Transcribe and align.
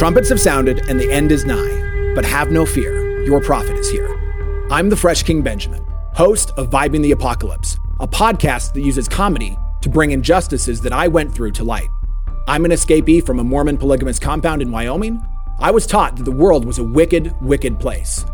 Trumpets 0.00 0.30
have 0.30 0.40
sounded 0.40 0.88
and 0.88 0.98
the 0.98 1.12
end 1.12 1.30
is 1.30 1.44
nigh, 1.44 2.12
but 2.14 2.24
have 2.24 2.50
no 2.50 2.64
fear, 2.64 3.22
your 3.26 3.38
prophet 3.38 3.76
is 3.76 3.90
here. 3.90 4.08
I'm 4.70 4.88
the 4.88 4.96
Fresh 4.96 5.24
King 5.24 5.42
Benjamin, 5.42 5.84
host 6.14 6.52
of 6.52 6.70
Vibing 6.70 7.02
the 7.02 7.12
Apocalypse, 7.12 7.76
a 8.00 8.08
podcast 8.08 8.72
that 8.72 8.80
uses 8.80 9.06
comedy 9.06 9.58
to 9.82 9.90
bring 9.90 10.12
injustices 10.12 10.80
that 10.80 10.94
I 10.94 11.06
went 11.06 11.34
through 11.34 11.50
to 11.50 11.64
light. 11.64 11.90
I'm 12.48 12.64
an 12.64 12.70
escapee 12.70 13.22
from 13.22 13.40
a 13.40 13.44
Mormon 13.44 13.76
polygamous 13.76 14.18
compound 14.18 14.62
in 14.62 14.72
Wyoming. 14.72 15.20
I 15.58 15.70
was 15.70 15.86
taught 15.86 16.16
that 16.16 16.24
the 16.24 16.32
world 16.32 16.64
was 16.64 16.78
a 16.78 16.82
wicked, 16.82 17.34
wicked 17.42 17.78
place. 17.78 18.24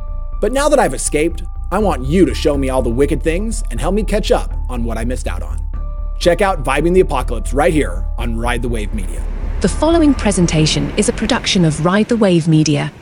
But 0.41 0.53
now 0.53 0.69
that 0.69 0.79
I've 0.79 0.95
escaped, 0.95 1.43
I 1.73 1.81
want 1.81 2.05
you 2.05 2.27
to 2.27 2.33
show 2.33 2.57
me 2.57 2.69
all 2.69 2.83
the 2.83 2.91
wicked 2.91 3.25
things 3.25 3.65
and 3.73 3.81
help 3.81 3.97
me 3.97 4.05
catch 4.05 4.31
up 4.31 4.57
on 4.69 4.85
what 4.85 4.99
I 4.99 5.05
missed 5.05 5.27
out 5.27 5.43
on. 5.43 5.59
Check 6.21 6.43
out 6.43 6.63
Vibing 6.63 6.95
the 6.95 7.01
Apocalypse 7.01 7.53
right 7.53 7.73
here 7.73 8.09
on 8.19 8.39
Ride 8.39 8.63
the 8.63 8.69
Wave 8.69 8.95
Media. 8.95 9.21
The 9.63 9.71
following 9.71 10.13
presentation 10.13 10.93
is 10.99 11.09
a 11.09 11.15
production 11.15 11.65
of 11.65 11.83
Ride 11.83 12.09
the 12.09 12.17
Wave 12.19 12.47
Media. 12.47 12.93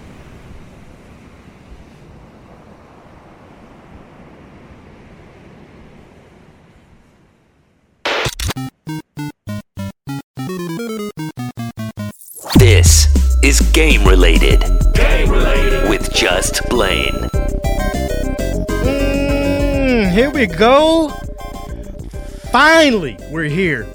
This 12.56 13.08
is 13.42 13.60
Game 13.72 14.06
Related. 14.06 14.60
Game 14.94 15.30
Related. 15.30 15.90
With 15.90 16.14
Just 16.14 16.66
Blane. 16.68 17.28
Mm, 18.84 20.12
here 20.12 20.30
we 20.30 20.46
go. 20.46 21.08
Finally, 22.52 23.18
we're 23.32 23.44
here. 23.44 23.88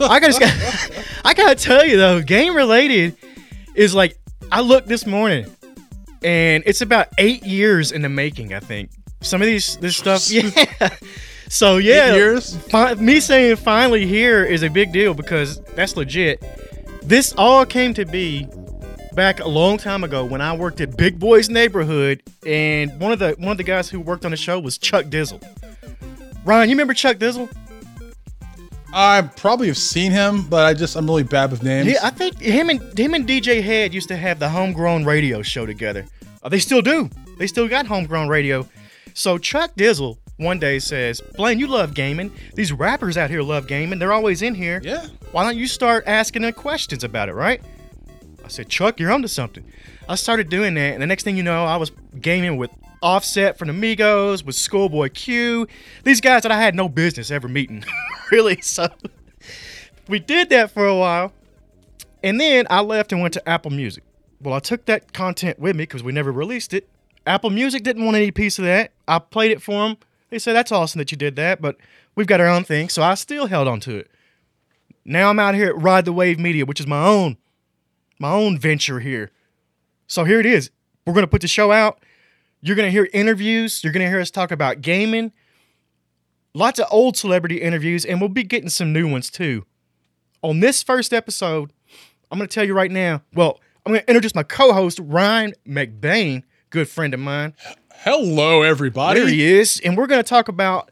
I 0.00 0.18
gotta, 0.18 0.34
I 1.24 1.34
gotta 1.34 1.54
tell 1.54 1.86
you 1.86 1.96
though, 1.96 2.20
game 2.22 2.54
related 2.54 3.16
is 3.74 3.94
like 3.94 4.16
I 4.50 4.60
looked 4.60 4.88
this 4.88 5.06
morning, 5.06 5.46
and 6.22 6.62
it's 6.66 6.80
about 6.80 7.08
eight 7.18 7.44
years 7.44 7.92
in 7.92 8.02
the 8.02 8.08
making. 8.08 8.52
I 8.54 8.60
think 8.60 8.90
some 9.20 9.40
of 9.40 9.46
these 9.46 9.76
this 9.78 9.96
stuff, 9.96 10.30
yeah. 10.30 10.50
So 11.48 11.76
yeah, 11.76 12.12
Eight 12.12 12.16
years? 12.16 12.56
fi- 12.56 12.94
me 12.94 13.20
saying 13.20 13.56
finally 13.56 14.06
here 14.06 14.42
is 14.44 14.62
a 14.62 14.70
big 14.70 14.92
deal 14.92 15.14
because 15.14 15.60
that's 15.76 15.96
legit. 15.96 16.42
This 17.02 17.34
all 17.36 17.66
came 17.66 17.94
to 17.94 18.04
be 18.06 18.46
back 19.14 19.40
a 19.40 19.48
long 19.48 19.76
time 19.76 20.02
ago 20.04 20.24
when 20.24 20.40
I 20.40 20.56
worked 20.56 20.80
at 20.80 20.96
Big 20.96 21.18
Boy's 21.18 21.50
Neighborhood, 21.50 22.22
and 22.46 22.98
one 23.00 23.12
of 23.12 23.18
the 23.18 23.32
one 23.38 23.52
of 23.52 23.58
the 23.58 23.64
guys 23.64 23.88
who 23.90 24.00
worked 24.00 24.24
on 24.24 24.30
the 24.30 24.36
show 24.36 24.58
was 24.58 24.78
Chuck 24.78 25.06
Dizzle. 25.06 25.42
Ryan, 26.44 26.68
you 26.68 26.74
remember 26.74 26.94
Chuck 26.94 27.18
Dizzle? 27.18 27.48
I 28.92 29.22
probably 29.22 29.68
have 29.68 29.78
seen 29.78 30.12
him, 30.12 30.42
but 30.48 30.64
I 30.66 30.74
just 30.74 30.96
I'm 30.96 31.06
really 31.06 31.22
bad 31.22 31.50
with 31.50 31.62
names. 31.62 31.88
Yeah, 31.88 32.00
I 32.02 32.10
think 32.10 32.38
him 32.38 32.68
and 32.68 32.98
him 32.98 33.14
and 33.14 33.26
DJ 33.26 33.62
Head 33.62 33.94
used 33.94 34.08
to 34.08 34.16
have 34.16 34.38
the 34.38 34.48
homegrown 34.48 35.04
radio 35.04 35.42
show 35.42 35.64
together. 35.64 36.06
Uh, 36.42 36.48
they 36.48 36.58
still 36.58 36.82
do. 36.82 37.08
They 37.38 37.46
still 37.46 37.68
got 37.68 37.86
homegrown 37.86 38.28
radio. 38.28 38.68
So 39.14 39.38
Chuck 39.38 39.74
Dizzle 39.76 40.18
one 40.36 40.58
day 40.58 40.78
says, 40.78 41.20
"Blane, 41.36 41.58
you 41.58 41.66
love 41.66 41.94
gaming. 41.94 42.32
These 42.54 42.72
rappers 42.72 43.16
out 43.16 43.30
here 43.30 43.42
love 43.42 43.66
gaming. 43.66 43.98
They're 43.98 44.12
always 44.12 44.42
in 44.42 44.54
here. 44.54 44.80
Yeah. 44.84 45.06
Why 45.30 45.44
don't 45.44 45.56
you 45.56 45.66
start 45.66 46.04
asking 46.06 46.42
them 46.42 46.52
questions 46.52 47.02
about 47.02 47.28
it, 47.28 47.34
right?" 47.34 47.62
I 48.44 48.48
said, 48.48 48.68
"Chuck, 48.68 49.00
you're 49.00 49.12
onto 49.12 49.28
something." 49.28 49.64
I 50.08 50.16
started 50.16 50.50
doing 50.50 50.74
that, 50.74 50.92
and 50.94 51.02
the 51.02 51.06
next 51.06 51.22
thing 51.22 51.36
you 51.36 51.42
know, 51.42 51.64
I 51.64 51.76
was 51.76 51.92
gaming 52.20 52.58
with 52.58 52.70
Offset 53.02 53.58
from 53.58 53.68
Migos 53.68 54.44
with 54.44 54.54
Schoolboy 54.54 55.10
Q, 55.10 55.66
these 56.04 56.20
guys 56.20 56.42
that 56.42 56.52
I 56.52 56.60
had 56.60 56.74
no 56.74 56.88
business 56.88 57.30
ever 57.30 57.48
meeting, 57.48 57.84
really. 58.32 58.60
So 58.60 58.88
we 60.08 60.18
did 60.18 60.50
that 60.50 60.70
for 60.70 60.86
a 60.86 60.96
while. 60.96 61.32
And 62.22 62.40
then 62.40 62.66
I 62.70 62.80
left 62.80 63.12
and 63.12 63.20
went 63.20 63.34
to 63.34 63.48
Apple 63.48 63.72
Music. 63.72 64.04
Well, 64.40 64.54
I 64.54 64.60
took 64.60 64.84
that 64.86 65.12
content 65.12 65.58
with 65.58 65.76
me 65.76 65.82
because 65.82 66.02
we 66.02 66.12
never 66.12 66.30
released 66.30 66.72
it. 66.72 66.88
Apple 67.26 67.50
Music 67.50 67.82
didn't 67.82 68.04
want 68.04 68.16
any 68.16 68.30
piece 68.30 68.58
of 68.58 68.64
that. 68.64 68.92
I 69.06 69.18
played 69.18 69.52
it 69.52 69.62
for 69.62 69.88
them. 69.88 69.96
They 70.30 70.38
said, 70.38 70.54
that's 70.54 70.72
awesome 70.72 70.98
that 70.98 71.12
you 71.12 71.18
did 71.18 71.36
that, 71.36 71.60
but 71.60 71.76
we've 72.14 72.26
got 72.26 72.40
our 72.40 72.48
own 72.48 72.64
thing. 72.64 72.88
So 72.88 73.02
I 73.02 73.14
still 73.14 73.46
held 73.46 73.68
on 73.68 73.80
to 73.80 73.96
it. 73.96 74.10
Now 75.04 75.30
I'm 75.30 75.38
out 75.38 75.54
here 75.54 75.68
at 75.68 75.80
Ride 75.80 76.04
the 76.04 76.12
Wave 76.12 76.38
Media, 76.38 76.64
which 76.64 76.80
is 76.80 76.86
my 76.86 77.04
own, 77.04 77.36
my 78.18 78.30
own 78.30 78.58
venture 78.58 79.00
here. 79.00 79.30
So 80.06 80.24
here 80.24 80.40
it 80.40 80.46
is. 80.46 80.70
We're 81.06 81.12
going 81.12 81.24
to 81.24 81.30
put 81.30 81.42
the 81.42 81.48
show 81.48 81.72
out. 81.72 82.00
You're 82.62 82.76
going 82.76 82.86
to 82.86 82.92
hear 82.92 83.08
interviews. 83.12 83.84
You're 83.84 83.92
going 83.92 84.04
to 84.04 84.10
hear 84.10 84.20
us 84.20 84.30
talk 84.30 84.50
about 84.50 84.80
gaming. 84.80 85.32
Lots 86.54 86.78
of 86.78 86.86
old 86.90 87.16
celebrity 87.16 87.60
interviews, 87.60 88.04
and 88.04 88.20
we'll 88.20 88.28
be 88.28 88.44
getting 88.44 88.68
some 88.68 88.92
new 88.92 89.10
ones 89.10 89.30
too 89.30 89.64
on 90.42 90.60
this 90.60 90.82
first 90.82 91.12
episode, 91.12 91.72
I'm 92.30 92.38
going 92.38 92.48
to 92.48 92.54
tell 92.54 92.64
you 92.66 92.74
right 92.74 92.90
now. 92.90 93.22
Well, 93.34 93.60
I'm 93.86 93.92
going 93.92 94.02
to 94.02 94.08
introduce 94.08 94.34
my 94.34 94.42
co-host 94.42 95.00
Ryan 95.02 95.54
McBain, 95.66 96.42
good 96.70 96.88
friend 96.88 97.14
of 97.14 97.20
mine. 97.20 97.54
Hello, 97.98 98.62
everybody. 98.62 99.20
There 99.20 99.28
he 99.28 99.44
is, 99.44 99.80
and 99.84 99.96
we're 99.96 100.06
going 100.06 100.22
to 100.22 100.28
talk 100.28 100.48
about 100.48 100.90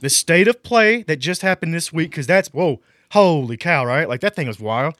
the 0.00 0.08
state 0.08 0.48
of 0.48 0.62
play 0.62 1.02
that 1.04 1.16
just 1.16 1.42
happened 1.42 1.74
this 1.74 1.92
week 1.92 2.10
because 2.10 2.26
that's 2.26 2.48
whoa, 2.48 2.80
holy 3.10 3.56
cow, 3.56 3.84
right? 3.84 4.08
Like 4.08 4.20
that 4.20 4.34
thing 4.36 4.46
was 4.46 4.60
wild. 4.60 4.94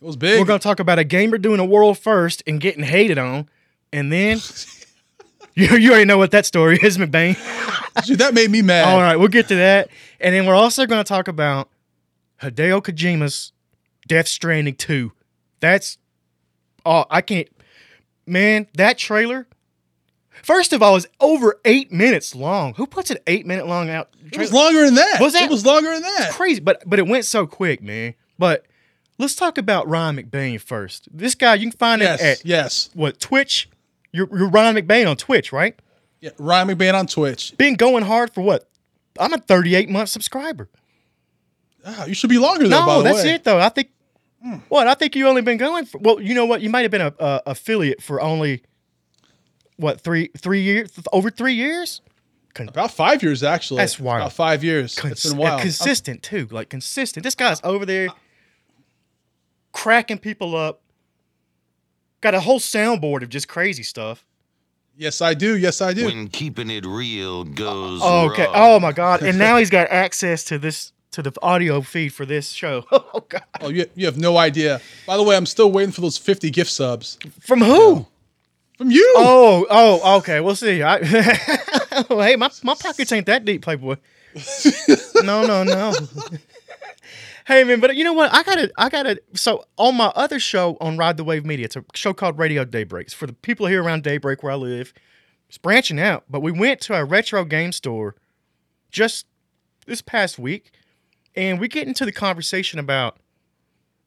It 0.00 0.04
was 0.04 0.16
big. 0.16 0.38
We're 0.38 0.46
going 0.46 0.60
to 0.60 0.62
talk 0.62 0.80
about 0.80 0.98
a 0.98 1.04
gamer 1.04 1.38
doing 1.38 1.60
a 1.60 1.64
world 1.64 1.98
first 1.98 2.42
and 2.46 2.60
getting 2.60 2.84
hated 2.84 3.18
on, 3.18 3.48
and 3.92 4.12
then 4.12 4.38
you, 5.56 5.76
you 5.76 5.90
already 5.90 6.04
know 6.04 6.18
what 6.18 6.30
that 6.30 6.46
story 6.46 6.78
is, 6.82 6.96
McBain. 6.98 7.36
Dude, 8.06 8.18
that 8.18 8.34
made 8.34 8.50
me 8.50 8.62
mad. 8.62 8.84
All 8.88 9.00
right, 9.00 9.16
we'll 9.16 9.28
get 9.28 9.48
to 9.48 9.56
that, 9.56 9.88
and 10.20 10.34
then 10.34 10.46
we're 10.46 10.54
also 10.54 10.86
going 10.86 11.02
to 11.02 11.08
talk 11.08 11.26
about 11.28 11.68
Hideo 12.42 12.82
Kojima's 12.82 13.52
Death 14.06 14.28
Stranding 14.28 14.74
2. 14.76 15.12
That's 15.60 15.98
oh, 16.84 17.06
I 17.10 17.20
can't 17.22 17.48
man, 18.26 18.66
that 18.74 18.98
trailer. 18.98 19.46
First 20.42 20.72
of 20.74 20.82
all, 20.82 20.96
is 20.96 21.08
over 21.18 21.58
eight 21.64 21.90
minutes 21.90 22.34
long. 22.34 22.74
Who 22.74 22.86
puts 22.86 23.10
an 23.10 23.16
eight 23.26 23.46
minute 23.46 23.66
long 23.66 23.88
out? 23.88 24.10
It 24.32 24.38
was 24.38 24.52
longer 24.52 24.84
than 24.84 24.94
that. 24.96 25.16
Was 25.20 25.32
that- 25.32 25.42
It 25.44 25.50
was 25.50 25.64
longer 25.64 25.92
than 25.92 26.02
that. 26.02 26.30
crazy, 26.32 26.60
but 26.60 26.82
but 26.86 26.98
it 26.98 27.06
went 27.06 27.24
so 27.24 27.46
quick, 27.46 27.82
man. 27.82 28.14
But 28.38 28.66
let's 29.18 29.34
talk 29.34 29.56
about 29.56 29.88
Ryan 29.88 30.16
McBain 30.18 30.60
first. 30.60 31.08
This 31.10 31.34
guy, 31.34 31.54
you 31.54 31.70
can 31.70 31.78
find 31.78 32.02
Yes, 32.02 32.20
it 32.20 32.24
at 32.40 32.44
yes. 32.44 32.90
what 32.92 33.18
Twitch. 33.18 33.68
You're, 34.16 34.28
you're 34.36 34.48
Ryan 34.48 34.76
McBain 34.76 35.08
on 35.08 35.16
Twitch, 35.16 35.52
right? 35.52 35.78
Yeah, 36.20 36.30
Ryan 36.38 36.68
McBain 36.68 36.94
on 36.94 37.06
Twitch. 37.06 37.56
Been 37.56 37.74
going 37.74 38.04
hard 38.04 38.32
for 38.32 38.40
what? 38.42 38.68
I'm 39.18 39.32
a 39.32 39.38
38 39.38 39.88
month 39.88 40.08
subscriber. 40.08 40.68
Ah, 41.84 42.06
you 42.06 42.14
should 42.14 42.30
be 42.30 42.38
longer 42.38 42.64
by 42.64 42.70
No, 42.70 43.02
that's 43.02 43.18
way. 43.18 43.30
Hmm. 43.30 43.34
it 43.34 43.44
though. 43.44 43.60
I 43.60 43.68
think 43.68 43.90
what 44.68 44.86
I 44.86 44.94
think 44.94 45.14
you 45.14 45.28
only 45.28 45.42
been 45.42 45.58
going 45.58 45.84
for. 45.84 45.98
Well, 45.98 46.20
you 46.20 46.34
know 46.34 46.46
what? 46.46 46.60
You 46.60 46.70
might 46.70 46.82
have 46.82 46.90
been 46.90 47.00
a, 47.00 47.14
a 47.18 47.42
affiliate 47.46 48.02
for 48.02 48.20
only 48.20 48.62
what 49.76 50.00
three 50.00 50.30
three 50.38 50.62
years 50.62 50.92
over 51.12 51.30
three 51.30 51.54
years. 51.54 52.00
About 52.58 52.90
five 52.90 53.22
years 53.22 53.42
actually. 53.42 53.78
That's 53.78 54.00
wild. 54.00 54.22
About 54.22 54.32
five 54.32 54.64
years. 54.64 54.96
Cons- 54.96 55.12
it's 55.12 55.28
been 55.28 55.36
wild. 55.36 55.60
consistent 55.60 56.22
too, 56.22 56.48
like 56.50 56.70
consistent. 56.70 57.22
This 57.22 57.34
guy's 57.34 57.60
over 57.62 57.84
there 57.84 58.08
cracking 59.72 60.18
people 60.18 60.56
up. 60.56 60.80
Got 62.26 62.34
a 62.34 62.40
whole 62.40 62.58
soundboard 62.58 63.22
of 63.22 63.28
just 63.28 63.46
crazy 63.46 63.84
stuff. 63.84 64.24
yes, 64.96 65.20
I 65.22 65.32
do. 65.32 65.56
Yes, 65.56 65.80
I 65.80 65.92
do. 65.92 66.06
when 66.06 66.26
keeping 66.26 66.70
it 66.70 66.84
real 66.84 67.44
goes 67.44 68.00
Oh, 68.02 68.28
okay. 68.32 68.46
wrong. 68.46 68.52
Oh 68.56 68.80
my 68.80 68.90
god! 68.90 69.22
And 69.22 69.38
now 69.38 69.58
he's 69.58 69.70
got 69.70 69.86
access 69.90 70.42
to 70.46 70.58
this 70.58 70.90
to 71.12 71.22
the 71.22 71.32
audio 71.40 71.82
feed 71.82 72.08
for 72.12 72.26
this 72.26 72.50
show. 72.50 72.84
Oh 72.90 73.24
god! 73.28 73.44
oh, 73.60 73.68
you, 73.68 73.86
you 73.94 74.06
have 74.06 74.18
no 74.18 74.36
idea. 74.38 74.80
By 75.06 75.16
the 75.16 75.22
way, 75.22 75.36
I'm 75.36 75.46
still 75.46 75.70
waiting 75.70 75.92
for 75.92 76.00
those 76.00 76.18
50 76.18 76.50
gift 76.50 76.70
subs 76.72 77.16
From 77.42 77.60
who? 77.60 78.06
from 78.76 78.90
you. 78.90 79.14
Oh, 79.18 79.64
oh, 79.70 80.16
okay. 80.18 80.40
We'll 80.40 80.56
see. 80.56 80.82
I, 80.82 80.98
hey, 82.08 82.34
my, 82.34 82.50
my 82.64 82.74
pockets 82.74 83.12
ain't 83.12 83.26
that 83.26 83.44
deep, 83.44 83.62
Playboy. 83.62 83.96
no, 85.22 85.46
no, 85.46 85.62
no. 85.62 85.94
Hey, 87.46 87.64
man, 87.64 87.80
but 87.80 87.96
you 87.96 88.04
know 88.04 88.12
what? 88.12 88.32
I 88.32 88.42
gotta, 88.42 88.70
I 88.76 88.88
gotta. 88.88 89.20
So 89.34 89.64
on 89.78 89.96
my 89.96 90.12
other 90.14 90.38
show 90.38 90.76
on 90.80 90.96
Ride 90.96 91.16
the 91.16 91.24
Wave 91.24 91.46
Media, 91.46 91.64
it's 91.64 91.76
a 91.76 91.84
show 91.94 92.12
called 92.12 92.38
Radio 92.38 92.64
Daybreaks 92.64 93.14
for 93.14 93.26
the 93.26 93.32
people 93.32 93.66
here 93.66 93.82
around 93.82 94.02
Daybreak 94.02 94.42
where 94.42 94.52
I 94.52 94.56
live. 94.56 94.92
It's 95.48 95.58
branching 95.58 96.00
out, 96.00 96.24
but 96.28 96.40
we 96.40 96.50
went 96.50 96.80
to 96.82 96.94
a 96.94 97.04
retro 97.04 97.44
game 97.44 97.70
store 97.70 98.16
just 98.90 99.26
this 99.86 100.02
past 100.02 100.38
week, 100.38 100.72
and 101.36 101.60
we 101.60 101.68
get 101.68 101.86
into 101.86 102.04
the 102.04 102.10
conversation 102.10 102.80
about 102.80 103.18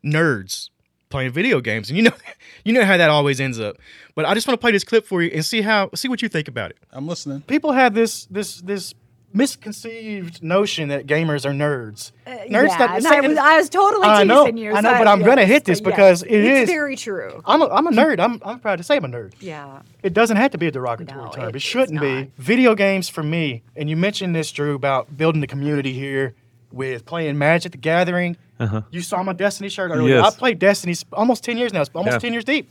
nerds 0.04 0.70
playing 1.10 1.32
video 1.32 1.62
games, 1.62 1.90
and 1.90 1.98
you 1.98 2.04
know, 2.04 2.12
you 2.66 2.74
know 2.74 2.84
how 2.84 2.98
that 2.98 3.10
always 3.10 3.40
ends 3.40 3.60
up. 3.60 3.78
But 4.16 4.26
I 4.26 4.34
just 4.34 4.48
want 4.48 4.60
to 4.60 4.62
play 4.62 4.72
this 4.72 4.84
clip 4.84 5.06
for 5.06 5.22
you 5.22 5.32
and 5.34 5.46
see 5.46 5.62
how 5.62 5.90
see 5.96 6.10
what 6.10 6.22
you 6.22 6.28
think 6.28 6.50
about 6.50 6.72
it. 6.72 6.78
I'm 6.92 7.08
listening. 7.08 7.42
People 7.42 7.72
have 7.72 7.94
this 7.94 8.26
this 8.26 8.60
this 8.62 8.94
misconceived 9.34 10.42
notion 10.44 10.90
that 10.90 11.06
gamers 11.08 11.46
are 11.46 11.52
nerds. 11.52 12.12
nerds 12.28 12.70
Uh, 12.72 12.78
yeah, 12.80 12.96
and 12.96 13.08
I 13.08 13.22
was, 13.22 13.38
I 13.38 13.58
was 13.58 13.70
totally 13.70 14.08
I 14.08 14.24
teasing 14.24 14.28
know, 14.28 14.46
you. 14.48 14.72
I 14.74 14.82
know, 14.82 14.92
so 14.94 14.98
but 14.98 15.08
I'm 15.08 15.22
gonna 15.24 15.46
hit 15.46 15.66
this 15.66 15.82
but 15.82 15.92
because 15.92 16.24
yes, 16.24 16.32
it 16.32 16.44
it's 16.46 16.64
is- 16.64 16.70
very 16.70 16.96
true. 16.96 17.42
I'm 17.46 17.62
a, 17.62 17.68
I'm 17.68 17.88
a 17.88 17.92
nerd. 17.92 18.20
I'm 18.20 18.40
I'm 18.44 18.60
proud 18.60 18.78
to 18.78 18.84
say 18.84 18.98
I'm 18.98 19.06
a 19.06 19.08
nerd. 19.10 19.34
Yeah. 19.40 19.82
It 20.04 20.14
doesn't 20.14 20.38
have 20.38 20.52
to 20.52 20.58
be 20.58 20.68
a 20.68 20.72
derogatory 20.72 21.24
No, 21.26 21.30
term. 21.32 21.50
it- 21.50 21.56
It, 21.56 21.62
shouldn't 21.62 22.00
be. 22.02 22.32
Video 22.38 22.76
games 22.76 23.10
for 23.10 23.24
me, 23.24 23.64
and 23.76 23.90
you 23.90 23.96
mentioned 23.98 24.36
this, 24.36 24.52
Drew, 24.52 24.76
about 24.76 25.16
building 25.18 25.42
the 25.42 25.48
community 25.48 25.94
here. 25.94 26.34
with 26.72 27.04
playing 27.04 27.36
Magic 27.36 27.72
the 27.72 27.80
Gathering. 27.80 28.38
Uh-huh. 28.60 28.82
You 28.92 29.02
saw 29.02 29.24
my 29.24 29.34
Destiny 29.34 29.70
shirt 29.70 29.90
earlier. 29.90 30.18
Yes. 30.18 30.36
I 30.36 30.38
played 30.38 30.60
Destiny 30.60 30.94
almost 31.14 31.44
10 31.44 31.58
years 31.58 31.74
now. 31.74 31.82
It's 31.82 31.90
almost 31.96 32.14
Yeah. 32.16 32.20
10 32.20 32.34
years 32.34 32.44
deep. 32.46 32.70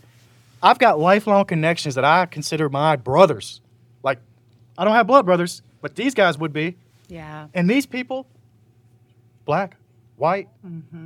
I've 0.63 0.79
got 0.79 1.01
lifelong 1.01 1.45
connections 1.47 1.97
that 1.97 2.05
I 2.05 2.27
consider 2.27 2.69
my 2.69 2.95
brothers. 2.95 3.61
Like, 4.79 4.83
I 4.83 4.85
don't 4.85 4.95
have 4.95 5.07
blood 5.07 5.27
brothers, 5.27 5.63
but 5.81 5.95
these 5.97 6.15
guys 6.15 6.39
would 6.39 6.53
be. 6.53 6.77
Yeah. 7.09 7.49
And 7.55 7.69
these 7.69 7.87
people, 7.87 8.27
black, 9.45 9.77
white, 10.17 10.49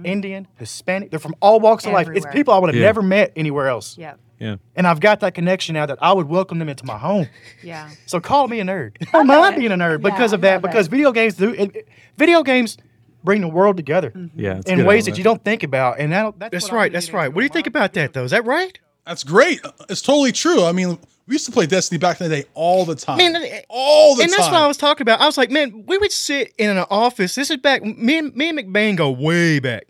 Indian, 0.04 0.46
Hispanic, 0.58 1.10
they're 1.10 1.18
from 1.20 1.34
all 1.40 1.60
walks 1.60 1.86
of 1.86 1.92
life. 1.92 2.08
It's 2.14 2.26
people 2.32 2.54
I 2.54 2.58
would 2.58 2.68
have 2.68 2.76
Yeah. 2.80 2.86
never 2.86 3.02
met 3.02 3.32
anywhere 3.36 3.68
else. 3.68 3.96
Yep. 3.98 4.18
Yeah. 4.40 4.56
And 4.74 4.86
I've 4.88 4.98
got 4.98 5.20
that 5.20 5.34
connection 5.34 5.74
now 5.74 5.86
that 5.86 5.98
I 6.02 6.12
would 6.12 6.28
welcome 6.28 6.58
them 6.58 6.68
into 6.68 6.84
my 6.84 6.98
home. 6.98 7.28
Yeah. 7.62 7.90
So 8.06 8.18
call 8.18 8.48
me 8.48 8.58
a 8.58 8.64
nerd. 8.64 8.96
I 9.00 9.04
don't 9.12 9.28
mind 9.28 9.56
being 9.56 9.70
a 9.70 9.76
nerd 9.76 10.02
Yeah, 10.02 10.10
because 10.10 10.32
of 10.32 10.40
that. 10.40 10.60
Because 10.62 10.86
it. 10.86 10.90
video 10.90 11.12
games 11.12 11.34
do. 11.34 11.50
It, 11.54 11.76
it- 11.76 11.88
video 12.16 12.42
games 12.42 12.76
bring 13.22 13.40
the 13.40 13.48
world 13.48 13.76
together 13.76 14.12
Yeah. 14.34 14.60
in 14.66 14.84
ways 14.84 15.04
outlet. 15.04 15.04
that 15.04 15.18
you 15.18 15.22
don't 15.24 15.44
think 15.44 15.62
about. 15.62 16.00
And 16.00 16.10
that, 16.12 16.38
that's 16.40 16.50
That's 16.50 16.72
right. 16.72 16.92
That's 16.92 17.12
right. 17.12 17.28
What 17.28 17.40
do 17.40 17.44
you 17.44 17.48
think 17.50 17.68
about 17.68 17.92
that, 17.92 18.12
though? 18.14 18.24
Is 18.24 18.32
that 18.32 18.44
right? 18.44 18.76
That's 19.06 19.22
great. 19.22 19.60
It's 19.88 20.02
totally 20.02 20.32
true. 20.32 20.64
I 20.64 20.72
mean, 20.72 20.98
we 21.26 21.34
used 21.34 21.46
to 21.46 21.52
play 21.52 21.66
Destiny 21.66 21.98
back 21.98 22.20
in 22.20 22.28
the 22.28 22.36
day 22.42 22.48
all 22.54 22.84
the 22.84 22.94
time. 22.94 23.18
Man, 23.18 23.36
all 23.68 24.16
the 24.16 24.22
and 24.22 24.30
time. 24.30 24.38
And 24.38 24.44
that's 24.44 24.52
what 24.52 24.60
I 24.62 24.66
was 24.66 24.76
talking 24.76 25.02
about. 25.02 25.20
I 25.20 25.26
was 25.26 25.38
like, 25.38 25.50
man, 25.50 25.84
we 25.86 25.98
would 25.98 26.12
sit 26.12 26.52
in 26.58 26.70
an 26.76 26.84
office. 26.90 27.34
This 27.34 27.50
is 27.50 27.56
back. 27.58 27.82
Me 27.84 28.18
and 28.18 28.34
me 28.34 28.48
and 28.48 28.58
McBain 28.58 28.96
go 28.96 29.10
way 29.10 29.58
back. 29.60 29.86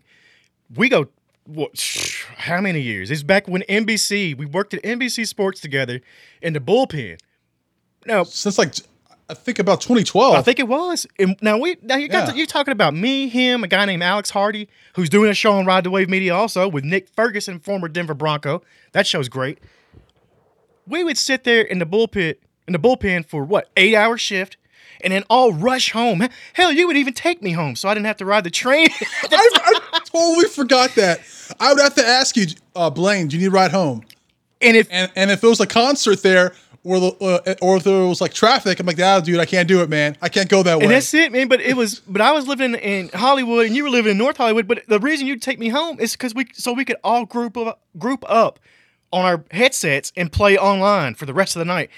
We 0.75 0.89
go 0.89 1.07
what? 1.45 1.71
How 2.37 2.61
many 2.61 2.81
years? 2.81 3.09
It's 3.11 3.23
back 3.23 3.47
when 3.47 3.63
NBC. 3.63 4.37
We 4.37 4.45
worked 4.45 4.73
at 4.73 4.83
NBC 4.83 5.27
Sports 5.27 5.59
together 5.59 6.01
in 6.41 6.53
the 6.53 6.59
bullpen. 6.59 7.19
Now, 8.05 8.23
Since 8.23 8.57
like 8.57 8.73
I 9.29 9.33
think 9.33 9.57
about 9.59 9.81
2012. 9.81 10.35
I 10.35 10.41
think 10.41 10.59
it 10.59 10.67
was. 10.67 11.07
And 11.17 11.37
now 11.41 11.57
we 11.57 11.77
now 11.81 11.95
you 11.95 12.09
got 12.09 12.27
Yeah. 12.27 12.31
to, 12.33 12.37
you're 12.37 12.45
talking 12.45 12.71
about 12.73 12.93
me, 12.93 13.29
him, 13.29 13.63
a 13.63 13.67
guy 13.67 13.85
named 13.85 14.03
Alex 14.03 14.29
Hardy, 14.29 14.67
who's 14.95 15.09
doing 15.09 15.31
a 15.31 15.33
show 15.33 15.53
on 15.53 15.65
Ride 15.65 15.85
the 15.85 15.89
Wave 15.89 16.09
Media 16.09 16.35
also 16.35 16.67
with 16.67 16.83
Nick 16.83 17.07
Ferguson, 17.15 17.59
former 17.59 17.87
Denver 17.87 18.13
Bronco. 18.13 18.61
That 18.91 19.07
show's 19.07 19.29
great. 19.29 19.59
We 20.87 21.03
would 21.03 21.17
sit 21.17 21.43
there 21.43 21.61
in 21.61 21.79
the 21.79 21.85
bullpit 21.85 22.37
in 22.67 22.73
the 22.73 22.79
bullpen 22.79 23.25
for 23.25 23.43
what 23.43 23.69
eight 23.77 23.95
hour 23.95 24.17
shift, 24.17 24.57
and 25.01 25.13
then 25.13 25.23
all 25.29 25.53
rush 25.53 25.91
home. 25.91 26.27
Hell, 26.53 26.71
you 26.71 26.87
would 26.87 26.97
even 26.97 27.13
take 27.13 27.41
me 27.41 27.51
home, 27.51 27.75
so 27.75 27.89
I 27.89 27.93
didn't 27.93 28.05
have 28.05 28.17
to 28.17 28.25
ride 28.25 28.43
the 28.43 28.49
train. 28.49 28.87
I, 29.23 29.79
I 29.93 29.99
totally 30.05 30.47
forgot 30.47 30.95
that. 30.95 31.21
I 31.59 31.73
would 31.73 31.81
have 31.81 31.95
to 31.95 32.05
ask 32.05 32.35
you, 32.37 32.47
uh, 32.75 32.89
Blane, 32.89 33.27
do 33.27 33.37
you 33.37 33.43
need 33.43 33.47
a 33.47 33.51
ride 33.51 33.71
home? 33.71 34.03
and 34.61 34.77
if 34.77 34.87
And 34.89 35.11
and 35.15 35.31
if 35.31 35.43
it 35.43 35.47
was 35.47 35.59
a 35.59 35.67
concert 35.67 36.23
there, 36.23 36.53
or 36.83 36.99
the 36.99 37.43
uh, 37.45 37.55
or 37.61 37.77
if 37.77 37.83
there 37.83 38.05
was 38.07 38.21
like 38.21 38.33
traffic, 38.33 38.79
I'm 38.79 38.85
like, 38.85 38.99
ah, 38.99 39.19
dude, 39.19 39.39
I 39.39 39.45
can't 39.45 39.67
do 39.67 39.81
it, 39.81 39.89
man. 39.89 40.17
I 40.21 40.29
can't 40.29 40.49
go 40.49 40.63
that 40.63 40.77
way. 40.77 40.85
And 40.85 40.91
that's 40.91 41.13
it, 41.13 41.31
man. 41.31 41.47
But 41.47 41.61
it 41.61 41.75
was, 41.75 41.99
but 42.01 42.21
I 42.21 42.31
was 42.31 42.47
living 42.47 42.75
in 42.75 43.09
Hollywood, 43.13 43.65
and 43.67 43.75
you 43.75 43.83
were 43.83 43.89
living 43.89 44.11
in 44.11 44.17
North 44.17 44.37
Hollywood. 44.37 44.67
But 44.67 44.83
the 44.87 44.99
reason 44.99 45.27
you'd 45.27 45.41
take 45.41 45.59
me 45.59 45.69
home 45.69 45.99
is 45.99 46.13
because 46.13 46.33
we, 46.33 46.47
so 46.53 46.73
we 46.73 46.85
could 46.85 46.97
all 47.03 47.25
group 47.25 47.57
up, 47.57 47.81
group 47.97 48.25
up 48.27 48.59
on 49.13 49.23
our 49.25 49.45
headsets 49.51 50.11
and 50.17 50.31
play 50.31 50.57
online 50.57 51.15
for 51.15 51.25
the 51.25 51.33
rest 51.33 51.55
of 51.55 51.59
the 51.59 51.65
night. 51.65 51.89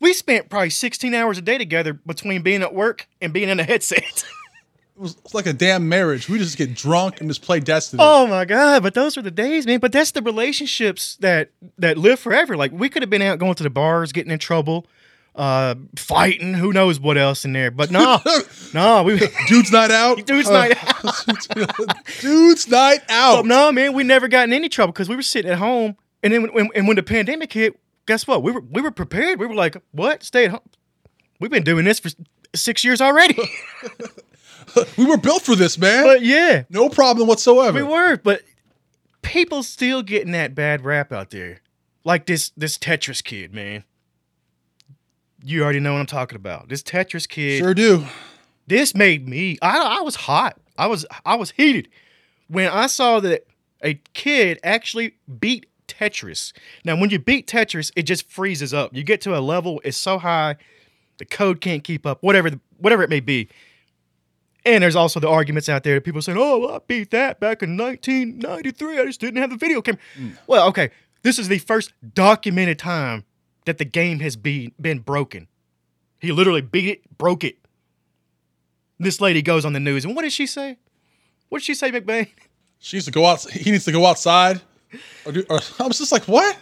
We 0.00 0.12
spent 0.12 0.50
probably 0.50 0.70
16 0.70 1.14
hours 1.14 1.38
a 1.38 1.42
day 1.42 1.56
together 1.56 1.94
between 1.94 2.42
being 2.42 2.62
at 2.62 2.74
work 2.74 3.06
and 3.22 3.32
being 3.32 3.48
in 3.48 3.58
a 3.60 3.64
headset. 3.64 4.02
it 4.96 5.00
was 5.00 5.16
like 5.32 5.46
a 5.46 5.52
damn 5.52 5.88
marriage. 5.88 6.28
We 6.28 6.36
just 6.38 6.58
get 6.58 6.74
drunk 6.74 7.20
and 7.20 7.30
just 7.30 7.42
play 7.42 7.60
Destiny. 7.60 8.02
oh 8.04 8.26
my 8.26 8.44
god! 8.44 8.82
But 8.82 8.94
those 8.94 9.16
were 9.16 9.22
the 9.22 9.30
days, 9.30 9.66
man. 9.66 9.78
But 9.78 9.92
that's 9.92 10.10
the 10.10 10.20
relationships 10.20 11.16
that 11.20 11.50
that 11.78 11.96
live 11.96 12.18
forever. 12.20 12.56
Like 12.56 12.72
we 12.72 12.88
could 12.90 13.02
have 13.02 13.10
been 13.10 13.22
out 13.22 13.38
going 13.38 13.54
to 13.54 13.62
the 13.62 13.70
bars, 13.70 14.12
getting 14.12 14.32
in 14.32 14.38
trouble, 14.40 14.86
uh, 15.36 15.76
fighting. 15.96 16.54
Who 16.54 16.72
knows 16.72 16.98
what 17.00 17.16
else 17.16 17.44
in 17.44 17.52
there? 17.52 17.70
But 17.70 17.90
no, 17.92 18.18
no, 18.74 19.04
we. 19.04 19.20
Dude's 19.48 19.70
night 19.72 19.92
out. 19.92 20.26
Dude's 20.26 20.48
Uh, 20.50 20.52
night 20.52 20.76
out. 21.06 21.96
Dude's 22.20 22.68
night 22.68 23.00
out. 23.08 23.36
But 23.36 23.46
no, 23.46 23.72
man, 23.72 23.92
we 23.94 24.02
never 24.02 24.28
got 24.28 24.44
in 24.48 24.52
any 24.52 24.68
trouble 24.68 24.92
because 24.92 25.08
we 25.08 25.16
were 25.16 25.22
sitting 25.22 25.50
at 25.50 25.58
home, 25.58 25.96
and 26.24 26.32
then 26.32 26.52
when, 26.52 26.68
and 26.74 26.88
when 26.88 26.96
the 26.96 27.02
pandemic 27.04 27.52
hit, 27.52 27.78
guess 28.06 28.26
what? 28.26 28.42
We 28.42 28.50
were 28.50 28.62
we 28.62 28.82
were 28.82 28.90
prepared. 28.90 29.38
We 29.38 29.46
were 29.46 29.54
like, 29.54 29.76
"What? 29.92 30.24
Stay 30.24 30.46
at 30.46 30.50
home." 30.50 30.68
We've 31.38 31.50
been 31.50 31.62
doing 31.62 31.84
this 31.84 32.00
for 32.00 32.10
six 32.54 32.82
years 32.84 33.00
already. 33.00 33.38
We 34.96 35.04
were 35.04 35.18
built 35.18 35.42
for 35.42 35.54
this, 35.54 35.78
man. 35.78 36.04
but 36.04 36.22
yeah, 36.22 36.64
no 36.68 36.88
problem 36.88 37.28
whatsoever. 37.28 37.76
we 37.78 37.84
were. 37.84 38.16
But 38.16 38.42
people 39.22 39.62
still 39.62 40.02
getting 40.02 40.32
that 40.32 40.54
bad 40.54 40.84
rap 40.84 41.12
out 41.12 41.30
there, 41.30 41.60
like 42.02 42.26
this 42.26 42.50
this 42.56 42.76
Tetris 42.78 43.22
kid, 43.22 43.54
man. 43.54 43.84
You 45.44 45.62
already 45.62 45.80
know 45.80 45.92
what 45.92 46.00
I'm 46.00 46.06
talking 46.06 46.36
about. 46.36 46.70
This 46.70 46.82
Tetris 46.82 47.28
kid. 47.28 47.58
Sure 47.58 47.74
do. 47.74 48.06
this 48.66 48.94
made 48.94 49.28
me 49.28 49.58
I, 49.62 49.98
I 49.98 50.00
was 50.00 50.14
hot 50.16 50.58
i 50.78 50.86
was 50.86 51.04
i 51.26 51.34
was 51.36 51.50
heated 51.52 51.86
when 52.48 52.68
i 52.68 52.86
saw 52.86 53.20
that 53.20 53.46
a 53.82 53.94
kid 54.14 54.58
actually 54.64 55.14
beat 55.38 55.66
tetris 55.98 56.52
now 56.84 56.96
when 56.96 57.10
you 57.10 57.18
beat 57.18 57.46
tetris 57.46 57.90
it 57.96 58.02
just 58.02 58.30
freezes 58.30 58.74
up 58.74 58.94
you 58.94 59.02
get 59.02 59.20
to 59.20 59.36
a 59.36 59.40
level 59.40 59.80
it's 59.84 59.96
so 59.96 60.18
high 60.18 60.56
the 61.18 61.24
code 61.24 61.60
can't 61.60 61.84
keep 61.84 62.06
up 62.06 62.22
whatever 62.22 62.50
the, 62.50 62.60
whatever 62.78 63.02
it 63.02 63.10
may 63.10 63.20
be 63.20 63.48
and 64.66 64.82
there's 64.82 64.96
also 64.96 65.20
the 65.20 65.28
arguments 65.28 65.68
out 65.68 65.82
there 65.82 65.94
that 65.94 66.04
people 66.04 66.22
saying 66.22 66.38
oh 66.38 66.58
well, 66.58 66.74
i 66.76 66.78
beat 66.86 67.10
that 67.10 67.40
back 67.40 67.62
in 67.62 67.76
1993 67.76 68.98
i 68.98 69.04
just 69.04 69.20
didn't 69.20 69.40
have 69.40 69.50
the 69.50 69.56
video 69.56 69.80
camera 69.80 70.00
mm. 70.18 70.36
well 70.46 70.68
okay 70.68 70.90
this 71.22 71.38
is 71.38 71.48
the 71.48 71.58
first 71.58 71.92
documented 72.14 72.78
time 72.78 73.24
that 73.66 73.78
the 73.78 73.84
game 73.84 74.20
has 74.20 74.36
been 74.36 74.72
been 74.80 74.98
broken 74.98 75.48
he 76.20 76.32
literally 76.32 76.62
beat 76.62 76.88
it 76.88 77.18
broke 77.18 77.44
it 77.44 77.58
this 78.98 79.20
lady 79.20 79.42
goes 79.42 79.64
on 79.64 79.72
the 79.72 79.80
news, 79.80 80.04
and 80.04 80.14
what 80.14 80.22
did 80.22 80.32
she 80.32 80.46
say? 80.46 80.78
What 81.48 81.58
did 81.58 81.64
she 81.64 81.74
say, 81.74 81.90
McBain? 81.90 82.28
She 82.78 82.96
needs 82.96 83.06
to 83.06 83.12
go 83.12 83.26
out. 83.26 83.42
He 83.50 83.70
needs 83.70 83.84
to 83.86 83.92
go 83.92 84.06
outside. 84.06 84.60
Or 85.24 85.32
do, 85.32 85.44
or, 85.48 85.60
I 85.78 85.86
was 85.86 85.98
just 85.98 86.12
like, 86.12 86.24
what? 86.24 86.56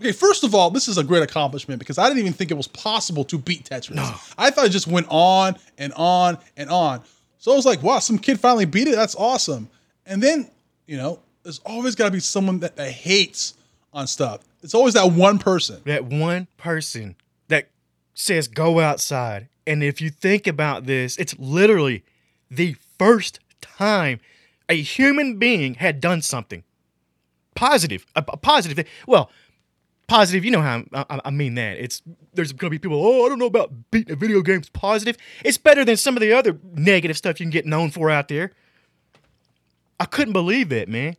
Okay, 0.00 0.12
first 0.12 0.44
of 0.44 0.54
all, 0.54 0.70
this 0.70 0.88
is 0.88 0.98
a 0.98 1.04
great 1.04 1.22
accomplishment 1.22 1.78
because 1.78 1.96
I 1.96 2.08
didn't 2.08 2.20
even 2.20 2.32
think 2.34 2.50
it 2.50 2.56
was 2.56 2.68
possible 2.68 3.24
to 3.24 3.38
beat 3.38 3.64
Tetris. 3.64 4.34
I 4.36 4.50
thought 4.50 4.66
it 4.66 4.70
just 4.70 4.86
went 4.86 5.06
on 5.08 5.56
and 5.78 5.92
on 5.94 6.38
and 6.56 6.68
on. 6.68 7.02
So 7.38 7.52
I 7.52 7.56
was 7.56 7.64
like, 7.64 7.82
wow, 7.82 7.98
some 8.00 8.18
kid 8.18 8.38
finally 8.38 8.66
beat 8.66 8.88
it. 8.88 8.94
That's 8.94 9.14
awesome. 9.14 9.70
And 10.04 10.22
then, 10.22 10.50
you 10.86 10.96
know, 10.96 11.20
there's 11.42 11.60
always 11.60 11.94
got 11.94 12.06
to 12.06 12.10
be 12.10 12.20
someone 12.20 12.60
that, 12.60 12.76
that 12.76 12.90
hates 12.90 13.54
on 13.92 14.06
stuff. 14.06 14.40
It's 14.62 14.74
always 14.74 14.94
that 14.94 15.12
one 15.12 15.38
person. 15.38 15.80
That 15.84 16.04
one 16.04 16.48
person 16.56 17.16
that 17.48 17.68
says 18.14 18.48
go 18.48 18.80
outside. 18.80 19.48
And 19.66 19.82
if 19.82 20.00
you 20.00 20.10
think 20.10 20.46
about 20.46 20.86
this, 20.86 21.16
it's 21.16 21.38
literally 21.38 22.04
the 22.50 22.76
first 22.98 23.40
time 23.60 24.20
a 24.68 24.80
human 24.80 25.38
being 25.38 25.74
had 25.74 26.00
done 26.00 26.20
something 26.22 26.64
positive, 27.56 28.06
a, 28.14 28.24
a 28.28 28.36
positive 28.36 28.76
thing. 28.76 28.86
Well, 29.06 29.30
positive, 30.06 30.44
you 30.44 30.50
know 30.52 30.62
how 30.62 30.84
I, 30.92 31.20
I- 31.24 31.30
mean 31.30 31.54
that. 31.56 31.78
It's 31.78 32.02
there's 32.34 32.52
gonna 32.52 32.70
be 32.70 32.78
people. 32.78 33.04
Oh, 33.04 33.26
I 33.26 33.28
don't 33.28 33.38
know 33.38 33.46
about 33.46 33.72
beating 33.90 34.12
a 34.12 34.16
video 34.16 34.40
game's 34.42 34.68
positive. 34.68 35.16
It's 35.44 35.58
better 35.58 35.84
than 35.84 35.96
some 35.96 36.16
of 36.16 36.20
the 36.20 36.32
other 36.32 36.58
negative 36.74 37.16
stuff 37.16 37.40
you 37.40 37.44
can 37.44 37.50
get 37.50 37.66
known 37.66 37.90
for 37.90 38.10
out 38.10 38.28
there. 38.28 38.52
I 39.98 40.04
couldn't 40.04 40.32
believe 40.34 40.68
that, 40.68 40.88
man. 40.88 41.16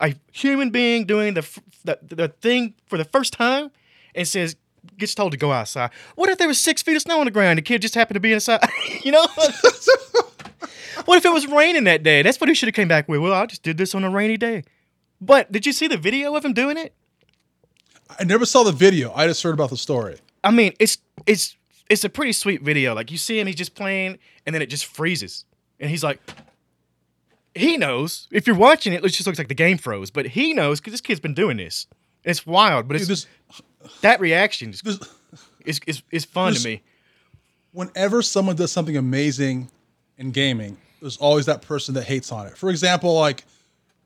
A 0.00 0.14
human 0.32 0.70
being 0.70 1.04
doing 1.04 1.34
the 1.34 1.46
the, 1.84 1.98
the 2.02 2.28
thing 2.28 2.74
for 2.86 2.98
the 2.98 3.04
first 3.04 3.32
time 3.32 3.70
and 4.14 4.26
says 4.26 4.56
gets 4.96 5.14
told 5.14 5.32
to 5.32 5.38
go 5.38 5.52
outside. 5.52 5.90
What 6.14 6.28
if 6.30 6.38
there 6.38 6.48
was 6.48 6.60
six 6.60 6.82
feet 6.82 6.96
of 6.96 7.02
snow 7.02 7.18
on 7.20 7.26
the 7.26 7.30
ground? 7.30 7.58
The 7.58 7.62
kid 7.62 7.82
just 7.82 7.94
happened 7.94 8.14
to 8.14 8.20
be 8.20 8.32
inside. 8.32 8.60
you 9.04 9.12
know. 9.12 9.26
what 11.04 11.18
if 11.18 11.24
it 11.24 11.32
was 11.32 11.46
raining 11.46 11.84
that 11.84 12.02
day? 12.02 12.22
That's 12.22 12.40
what 12.40 12.48
he 12.48 12.54
should 12.54 12.68
have 12.68 12.74
came 12.74 12.88
back 12.88 13.08
with. 13.08 13.20
Well, 13.20 13.32
I 13.32 13.46
just 13.46 13.62
did 13.62 13.76
this 13.76 13.94
on 13.94 14.04
a 14.04 14.10
rainy 14.10 14.36
day. 14.36 14.62
But 15.20 15.50
did 15.50 15.66
you 15.66 15.72
see 15.72 15.88
the 15.88 15.96
video 15.96 16.34
of 16.36 16.44
him 16.44 16.52
doing 16.52 16.76
it? 16.76 16.94
I 18.18 18.24
never 18.24 18.46
saw 18.46 18.62
the 18.62 18.72
video. 18.72 19.12
I 19.14 19.26
just 19.26 19.42
heard 19.42 19.54
about 19.54 19.70
the 19.70 19.76
story. 19.76 20.18
I 20.44 20.50
mean, 20.50 20.72
it's 20.78 20.98
it's 21.26 21.56
it's 21.90 22.04
a 22.04 22.08
pretty 22.08 22.32
sweet 22.32 22.62
video. 22.62 22.94
Like 22.94 23.10
you 23.10 23.18
see 23.18 23.38
him, 23.38 23.46
he's 23.46 23.56
just 23.56 23.74
playing, 23.74 24.18
and 24.46 24.54
then 24.54 24.62
it 24.62 24.66
just 24.70 24.86
freezes, 24.86 25.44
and 25.80 25.90
he's 25.90 26.04
like, 26.04 26.20
he 27.54 27.76
knows. 27.76 28.28
If 28.30 28.46
you're 28.46 28.56
watching 28.56 28.92
it, 28.92 29.04
it 29.04 29.08
just 29.08 29.26
looks 29.26 29.38
like 29.38 29.48
the 29.48 29.54
game 29.54 29.78
froze, 29.78 30.10
but 30.10 30.26
he 30.26 30.54
knows 30.54 30.80
because 30.80 30.92
this 30.92 31.00
kid's 31.00 31.20
been 31.20 31.34
doing 31.34 31.56
this. 31.56 31.86
It's 32.24 32.46
wild, 32.46 32.88
but 32.88 32.96
it's 32.96 33.06
Dude, 33.06 33.16
this, 33.16 34.00
that 34.02 34.20
reaction 34.20 34.70
is 34.70 34.80
this, 34.82 34.98
is, 35.64 35.80
is, 35.86 36.02
is 36.10 36.24
fun 36.24 36.52
There's- 36.52 36.62
to 36.62 36.68
me. 36.68 36.82
whenever 37.72 38.22
someone 38.22 38.56
does 38.56 38.72
something 38.72 38.96
amazing 38.96 39.70
in 40.16 40.30
gaming, 40.30 40.76
there's 41.00 41.16
always 41.18 41.46
that 41.46 41.62
person 41.62 41.94
that 41.94 42.04
hates 42.04 42.30
on 42.32 42.46
it. 42.46 42.56
For 42.56 42.70
example, 42.70 43.14
like 43.14 43.44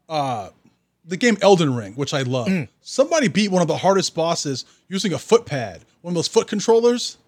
uh 0.09 0.49
the 1.05 1.17
game 1.17 1.37
Elden 1.43 1.75
Ring, 1.75 1.95
which 1.95 2.15
I 2.15 2.23
love. 2.23 2.47
Mm. 2.49 2.69
Somebody 2.81 3.29
beat 3.29 3.51
one 3.51 3.63
of 3.63 3.69
the 3.69 3.77
hardest 3.77 4.15
bosses 4.15 4.65
using 4.89 5.13
a 5.13 5.19
foot 5.19 5.47
pad, 5.47 5.85
one 6.03 6.13
of 6.13 6.15
those 6.15 6.29
foot 6.29 6.47
controllers. 6.49 7.19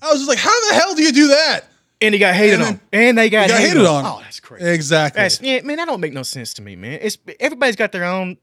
I 0.00 0.10
was 0.10 0.18
just 0.20 0.28
like, 0.28 0.38
how 0.38 0.68
the 0.68 0.74
hell 0.74 0.94
do 0.94 1.02
you 1.02 1.12
do 1.12 1.28
that? 1.28 1.62
And 2.00 2.14
he 2.14 2.20
got 2.20 2.34
hated 2.34 2.54
And 2.54 2.62
on, 2.62 2.80
then- 2.92 3.08
and 3.08 3.18
they 3.18 3.28
got, 3.28 3.48
got 3.48 3.58
hated, 3.58 3.70
hated 3.70 3.86
on. 3.86 4.04
on. 4.04 4.18
Oh, 4.18 4.20
that's 4.22 4.38
crazy. 4.38 4.64
Exactly. 4.68 5.20
That's, 5.20 5.40
yeah, 5.40 5.62
man, 5.62 5.78
that 5.78 5.86
don't 5.86 6.00
make 6.00 6.12
no 6.12 6.22
sense 6.22 6.54
to 6.54 6.62
me, 6.62 6.76
man. 6.76 7.00
It's 7.02 7.18
everybody's 7.40 7.74
got 7.74 7.90
their 7.90 8.04
own 8.04 8.36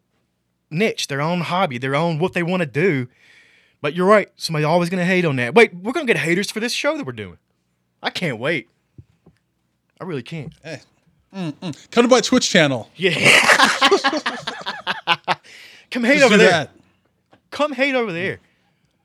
niche, 0.69 1.07
their 1.07 1.21
own 1.21 1.39
hobby, 1.39 1.77
their 1.77 1.95
own 1.95 2.19
what 2.19 2.33
they 2.33 2.43
want 2.43 2.61
to 2.61 2.65
do. 2.65 3.07
But 3.81 3.93
you're 3.93 4.07
right. 4.07 4.29
Somebody's 4.35 4.65
always 4.65 4.89
gonna 4.89 5.05
hate 5.05 5.23
on 5.23 5.37
that. 5.37 5.53
Wait, 5.55 5.73
we're 5.73 5.93
gonna 5.93 6.05
get 6.05 6.17
haters 6.17 6.51
for 6.51 6.59
this 6.59 6.73
show 6.73 6.97
that 6.97 7.05
we're 7.05 7.13
doing. 7.13 7.37
I 8.03 8.09
can't 8.09 8.39
wait. 8.39 8.67
I 10.01 10.03
really 10.03 10.23
can't. 10.23 10.51
Hey, 10.63 10.81
Come 11.35 12.03
to 12.03 12.07
my 12.07 12.21
Twitch 12.21 12.49
channel. 12.49 12.89
Yeah. 12.95 13.11
Come 15.91 16.03
hate 16.03 16.15
Just 16.19 16.25
over 16.25 16.37
there. 16.37 16.49
that. 16.51 16.71
Come 17.51 17.73
hate 17.73 17.93
over 17.95 18.11
there. 18.11 18.39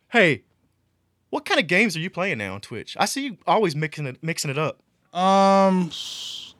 Hey, 0.08 0.42
what 1.30 1.44
kind 1.44 1.60
of 1.60 1.66
games 1.66 1.96
are 1.96 2.00
you 2.00 2.10
playing 2.10 2.38
now 2.38 2.54
on 2.54 2.60
Twitch? 2.60 2.96
I 2.98 3.04
see 3.06 3.24
you 3.26 3.36
always 3.46 3.76
mixing 3.76 4.06
it 4.06 4.22
mixing 4.22 4.50
it 4.50 4.58
up. 4.58 4.78
Um, 5.12 5.90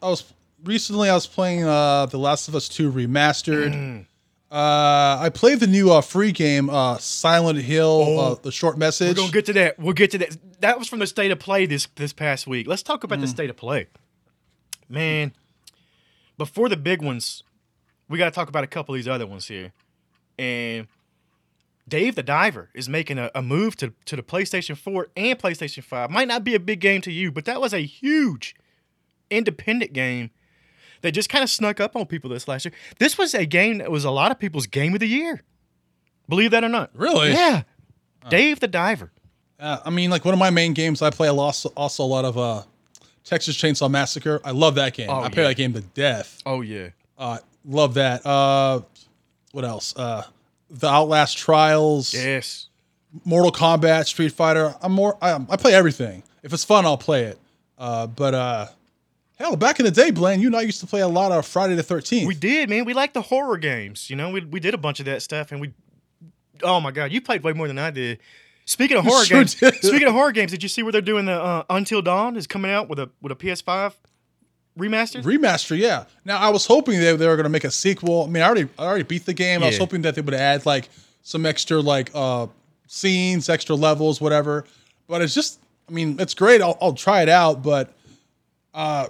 I 0.02 0.08
was 0.08 0.24
recently 0.64 1.08
I 1.08 1.14
was 1.14 1.26
playing 1.26 1.64
uh 1.64 2.06
The 2.06 2.18
Last 2.18 2.48
of 2.48 2.54
Us 2.54 2.68
Two 2.68 2.90
remastered. 2.92 3.72
Mm. 3.72 4.06
Uh, 4.52 5.18
I 5.22 5.30
played 5.32 5.60
the 5.60 5.68
new 5.68 5.92
uh, 5.92 6.00
free 6.00 6.32
game, 6.32 6.68
uh, 6.70 6.98
Silent 6.98 7.60
Hill, 7.60 8.18
uh, 8.18 8.34
the 8.34 8.50
short 8.50 8.74
We're 8.74 8.80
message. 8.80 9.16
gonna 9.16 9.30
get 9.30 9.46
to 9.46 9.52
that. 9.52 9.78
We'll 9.78 9.92
get 9.92 10.10
to 10.12 10.18
that. 10.18 10.36
That 10.60 10.76
was 10.78 10.88
from 10.88 10.98
the 10.98 11.06
state 11.06 11.30
of 11.30 11.38
play 11.38 11.66
this 11.66 11.86
this 11.94 12.12
past 12.12 12.46
week. 12.48 12.66
Let's 12.66 12.82
talk 12.82 13.04
about 13.04 13.20
the 13.20 13.26
Mm. 13.26 13.30
state 13.30 13.50
of 13.50 13.56
play. 13.56 13.86
Man, 14.88 15.32
before 16.40 16.70
the 16.70 16.76
big 16.78 17.02
ones, 17.02 17.42
we 18.08 18.16
got 18.16 18.24
to 18.24 18.30
talk 18.30 18.48
about 18.48 18.64
a 18.64 18.66
couple 18.66 18.94
of 18.94 18.98
these 18.98 19.06
other 19.06 19.26
ones 19.26 19.46
here. 19.46 19.74
And 20.38 20.86
Dave 21.86 22.14
the 22.14 22.22
Diver 22.22 22.70
is 22.72 22.88
making 22.88 23.18
a, 23.18 23.30
a 23.34 23.42
move 23.42 23.76
to, 23.76 23.92
to 24.06 24.16
the 24.16 24.22
PlayStation 24.22 24.74
4 24.74 25.08
and 25.18 25.38
PlayStation 25.38 25.84
5. 25.84 26.10
Might 26.10 26.28
not 26.28 26.42
be 26.42 26.54
a 26.54 26.58
big 26.58 26.80
game 26.80 27.02
to 27.02 27.12
you, 27.12 27.30
but 27.30 27.44
that 27.44 27.60
was 27.60 27.74
a 27.74 27.80
huge 27.80 28.54
independent 29.28 29.92
game 29.92 30.30
that 31.02 31.12
just 31.12 31.28
kind 31.28 31.44
of 31.44 31.50
snuck 31.50 31.78
up 31.78 31.94
on 31.94 32.06
people 32.06 32.30
this 32.30 32.48
last 32.48 32.64
year. 32.64 32.72
This 32.98 33.18
was 33.18 33.34
a 33.34 33.44
game 33.44 33.76
that 33.76 33.90
was 33.90 34.06
a 34.06 34.10
lot 34.10 34.30
of 34.30 34.38
people's 34.38 34.66
game 34.66 34.94
of 34.94 35.00
the 35.00 35.08
year. 35.08 35.42
Believe 36.26 36.52
that 36.52 36.64
or 36.64 36.70
not. 36.70 36.90
Really? 36.94 37.32
Yeah. 37.32 37.64
Dave 38.30 38.60
the 38.60 38.68
Diver. 38.68 39.12
Uh, 39.58 39.80
I 39.84 39.90
mean, 39.90 40.08
like 40.08 40.24
one 40.24 40.32
of 40.32 40.40
my 40.40 40.48
main 40.48 40.72
games, 40.72 41.02
I 41.02 41.10
play 41.10 41.28
a 41.28 41.34
lot, 41.34 41.62
also 41.76 42.02
a 42.02 42.06
lot 42.06 42.24
of 42.24 42.38
uh, 42.38 42.62
Texas 43.24 43.56
Chainsaw 43.56 43.90
Massacre. 43.90 44.40
I 44.44 44.50
love 44.50 44.74
that 44.76 44.94
game. 44.94 45.08
Oh, 45.10 45.20
I 45.20 45.28
play 45.28 45.42
yeah. 45.42 45.48
that 45.48 45.54
game 45.56 45.72
to 45.74 45.80
death. 45.80 46.42
Oh 46.46 46.60
yeah. 46.62 46.88
Uh, 47.18 47.38
love 47.64 47.94
that. 47.94 48.24
Uh, 48.24 48.80
what 49.52 49.64
else? 49.64 49.94
Uh, 49.96 50.24
the 50.70 50.88
Outlast 50.88 51.36
Trials, 51.36 52.14
Yes. 52.14 52.68
Mortal 53.24 53.50
Kombat, 53.52 54.06
Street 54.06 54.32
Fighter. 54.32 54.74
I'm 54.80 54.92
more. 54.92 55.18
I, 55.20 55.34
I 55.34 55.56
play 55.56 55.74
everything. 55.74 56.22
If 56.42 56.52
it's 56.52 56.64
fun, 56.64 56.86
I'll 56.86 56.96
play 56.96 57.24
it. 57.24 57.38
Uh, 57.76 58.06
but 58.06 58.34
uh, 58.34 58.66
hell, 59.38 59.56
back 59.56 59.80
in 59.80 59.84
the 59.84 59.90
day, 59.90 60.10
Blane, 60.10 60.40
you 60.40 60.46
and 60.46 60.56
I 60.56 60.62
used 60.62 60.80
to 60.80 60.86
play 60.86 61.00
a 61.00 61.08
lot 61.08 61.32
of 61.32 61.44
Friday 61.46 61.74
the 61.74 61.82
Thirteenth. 61.82 62.28
We 62.28 62.34
did, 62.34 62.70
man. 62.70 62.84
We 62.84 62.94
like 62.94 63.12
the 63.12 63.22
horror 63.22 63.56
games. 63.58 64.08
You 64.10 64.16
know, 64.16 64.30
we 64.30 64.44
we 64.44 64.60
did 64.60 64.74
a 64.74 64.78
bunch 64.78 65.00
of 65.00 65.06
that 65.06 65.22
stuff, 65.22 65.50
and 65.52 65.60
we. 65.60 65.72
Oh 66.62 66.80
my 66.80 66.90
god, 66.90 67.10
you 67.10 67.20
played 67.20 67.42
way 67.42 67.52
more 67.52 67.66
than 67.66 67.78
I 67.78 67.90
did. 67.90 68.20
Speaking 68.64 68.96
of 68.96 69.04
horror 69.04 69.24
sure 69.24 69.38
games, 69.38 69.54
did. 69.54 69.74
speaking 69.76 70.06
of 70.06 70.12
horror 70.12 70.32
games, 70.32 70.52
did 70.52 70.62
you 70.62 70.68
see 70.68 70.82
where 70.82 70.92
they're 70.92 71.00
doing 71.00 71.26
the 71.26 71.32
uh, 71.32 71.64
Until 71.70 72.02
Dawn 72.02 72.36
is 72.36 72.46
coming 72.46 72.70
out 72.70 72.88
with 72.88 72.98
a 72.98 73.10
with 73.20 73.32
a 73.32 73.36
PS5 73.36 73.94
remaster? 74.78 75.22
Remaster, 75.22 75.76
yeah. 75.76 76.04
Now 76.24 76.38
I 76.38 76.50
was 76.50 76.66
hoping 76.66 77.00
they, 77.00 77.16
they 77.16 77.26
were 77.26 77.36
gonna 77.36 77.48
make 77.48 77.64
a 77.64 77.70
sequel. 77.70 78.24
I 78.24 78.26
mean, 78.28 78.42
I 78.42 78.46
already 78.46 78.68
I 78.78 78.84
already 78.84 79.04
beat 79.04 79.26
the 79.26 79.34
game. 79.34 79.62
I 79.62 79.66
was 79.66 79.78
hoping 79.78 80.02
that 80.02 80.14
they 80.14 80.20
would 80.20 80.34
add 80.34 80.66
like 80.66 80.88
some 81.22 81.46
extra 81.46 81.80
like 81.80 82.10
uh 82.14 82.46
scenes, 82.90 83.48
extra 83.48 83.76
levels, 83.76 84.20
whatever. 84.20 84.64
But 85.08 85.22
it's 85.22 85.32
just, 85.32 85.60
I 85.88 85.92
mean, 85.92 86.16
it's 86.18 86.34
great. 86.34 86.60
I'll, 86.60 86.76
I'll 86.82 86.92
try 86.92 87.22
it 87.22 87.28
out. 87.28 87.62
But 87.62 87.92
uh, 88.74 89.06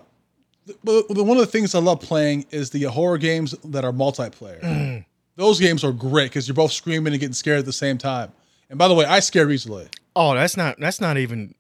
the, 0.85 1.05
the, 1.09 1.25
one 1.25 1.39
of 1.39 1.45
the 1.45 1.51
things 1.51 1.75
I 1.75 1.79
love 1.79 2.01
playing 2.01 2.47
is 2.51 2.71
the 2.71 2.83
horror 2.85 3.19
games 3.19 3.55
that 3.65 3.85
are 3.85 3.93
multiplayer. 3.93 4.61
Mm. 4.61 5.05
Those 5.37 5.59
games 5.59 5.83
are 5.83 5.93
great 5.93 6.31
because 6.31 6.47
you're 6.47 6.55
both 6.55 6.73
screaming 6.73 7.15
and 7.15 7.21
getting 7.21 7.33
scared 7.33 7.61
at 7.61 7.65
the 7.65 7.73
same 7.73 7.97
time. 7.97 8.31
And 8.71 8.79
by 8.79 8.89
the 8.89 8.95
way, 8.95 9.05
I 9.05 9.21
scare 9.21 9.51
easily. 9.51 9.89
oh, 10.17 10.35
that's 10.35 10.57
not 10.57 10.79
that's 10.81 11.01
not 11.01 11.19
even 11.19 11.55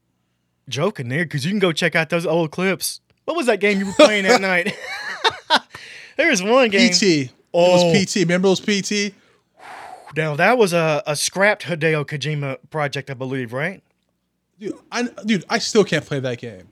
joking 0.68 1.08
there 1.08 1.24
because 1.24 1.44
you 1.44 1.50
can 1.50 1.58
go 1.58 1.72
check 1.72 1.94
out 1.94 2.08
those 2.08 2.24
old 2.24 2.50
clips. 2.52 3.00
What 3.24 3.36
was 3.36 3.46
that 3.46 3.60
game 3.60 3.78
you 3.80 3.86
were 3.86 3.92
playing 3.92 4.24
that 4.24 4.40
night? 4.50 4.74
there 6.16 6.30
was 6.30 6.42
one 6.42 6.70
game. 6.70 6.90
PT. 6.92 7.02
Oh, 7.02 7.06
It 7.06 7.30
Oh. 7.52 7.92
was 7.92 8.04
PT. 8.14 8.16
Remember 8.20 8.48
those 8.48 8.60
PT? 8.60 9.14
Now 10.16 10.34
that 10.36 10.56
was 10.58 10.72
a, 10.72 11.02
a 11.06 11.14
scrapped 11.16 11.62
Hideo 11.64 12.04
Kojima 12.04 12.58
project, 12.70 13.10
I 13.10 13.14
believe, 13.14 13.52
right? 13.52 13.82
dude, 14.58 14.74
I 14.92 15.02
dude, 15.24 15.44
I 15.48 15.58
still 15.58 15.84
can't 15.84 16.04
play 16.04 16.20
that 16.20 16.38
game. 16.38 16.68